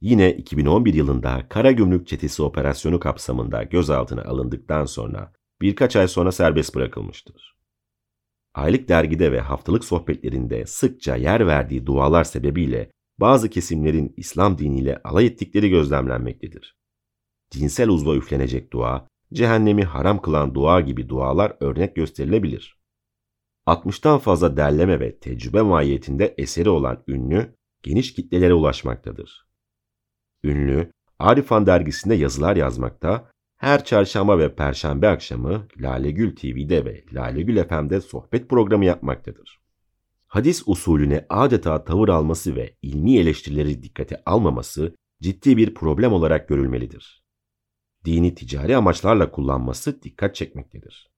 Yine 0.00 0.32
2011 0.32 0.94
yılında 0.94 1.48
Karagümrük 1.48 2.06
Çetesi 2.06 2.42
operasyonu 2.42 3.00
kapsamında 3.00 3.62
gözaltına 3.62 4.22
alındıktan 4.22 4.84
sonra 4.84 5.32
birkaç 5.60 5.96
ay 5.96 6.08
sonra 6.08 6.32
serbest 6.32 6.74
bırakılmıştır. 6.74 7.51
Aylık 8.54 8.88
dergide 8.88 9.32
ve 9.32 9.40
haftalık 9.40 9.84
sohbetlerinde 9.84 10.66
sıkça 10.66 11.16
yer 11.16 11.46
verdiği 11.46 11.86
dualar 11.86 12.24
sebebiyle 12.24 12.90
bazı 13.18 13.50
kesimlerin 13.50 14.14
İslam 14.16 14.58
diniyle 14.58 15.00
alay 15.04 15.26
ettikleri 15.26 15.70
gözlemlenmektedir. 15.70 16.76
Cinsel 17.50 17.88
uzva 17.88 18.16
üflenecek 18.16 18.72
dua, 18.72 19.08
cehennemi 19.32 19.84
haram 19.84 20.22
kılan 20.22 20.54
dua 20.54 20.80
gibi 20.80 21.08
dualar 21.08 21.56
örnek 21.60 21.96
gösterilebilir. 21.96 22.82
60'tan 23.66 24.18
fazla 24.18 24.56
derleme 24.56 25.00
ve 25.00 25.18
tecrübe 25.18 25.62
mahiyetinde 25.62 26.34
eseri 26.38 26.68
olan 26.68 27.04
ünlü, 27.08 27.54
geniş 27.82 28.14
kitlelere 28.14 28.54
ulaşmaktadır. 28.54 29.46
Ünlü, 30.44 30.92
Arifan 31.18 31.66
dergisinde 31.66 32.14
yazılar 32.14 32.56
yazmakta, 32.56 33.31
her 33.62 33.84
çarşamba 33.84 34.38
ve 34.38 34.54
perşembe 34.54 35.08
akşamı 35.08 35.68
Lalegül 35.80 36.36
TV'de 36.36 36.84
ve 36.84 37.04
Lalegül 37.12 37.64
FM'de 37.68 38.00
sohbet 38.00 38.48
programı 38.48 38.84
yapmaktadır 38.84 39.62
hadis 40.32 40.62
usulüne 40.66 41.26
adeta 41.28 41.84
tavır 41.84 42.08
alması 42.08 42.56
ve 42.56 42.76
ilmi 42.82 43.18
eleştirileri 43.18 43.82
dikkate 43.82 44.22
almaması 44.26 44.96
ciddi 45.22 45.56
bir 45.56 45.74
problem 45.74 46.12
olarak 46.12 46.48
görülmelidir. 46.48 47.24
Dini 48.04 48.34
ticari 48.34 48.76
amaçlarla 48.76 49.30
kullanması 49.30 50.02
dikkat 50.02 50.34
çekmektedir. 50.34 51.10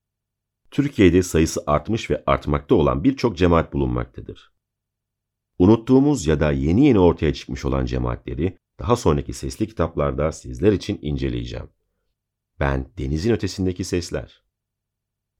Türkiye'de 0.70 1.22
sayısı 1.22 1.62
artmış 1.66 2.10
ve 2.10 2.22
artmakta 2.26 2.74
olan 2.74 3.04
birçok 3.04 3.36
cemaat 3.36 3.72
bulunmaktadır. 3.72 4.52
Unuttuğumuz 5.58 6.26
ya 6.26 6.40
da 6.40 6.52
yeni 6.52 6.86
yeni 6.86 6.98
ortaya 6.98 7.34
çıkmış 7.34 7.64
olan 7.64 7.84
cemaatleri 7.86 8.58
daha 8.78 8.96
sonraki 8.96 9.32
sesli 9.32 9.68
kitaplarda 9.68 10.32
sizler 10.32 10.72
için 10.72 10.98
inceleyeceğim. 11.02 11.68
Ben 12.60 12.86
denizin 12.98 13.32
ötesindeki 13.32 13.84
sesler. 13.84 14.44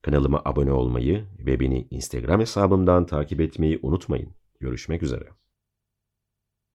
Kanalıma 0.02 0.42
abone 0.44 0.72
olmayı 0.72 1.26
ve 1.38 1.60
beni 1.60 1.88
Instagram 1.90 2.40
hesabımdan 2.40 3.06
takip 3.06 3.40
etmeyi 3.40 3.78
unutmayın. 3.82 4.34
Görüşmek 4.60 5.02
üzere. 5.02 5.28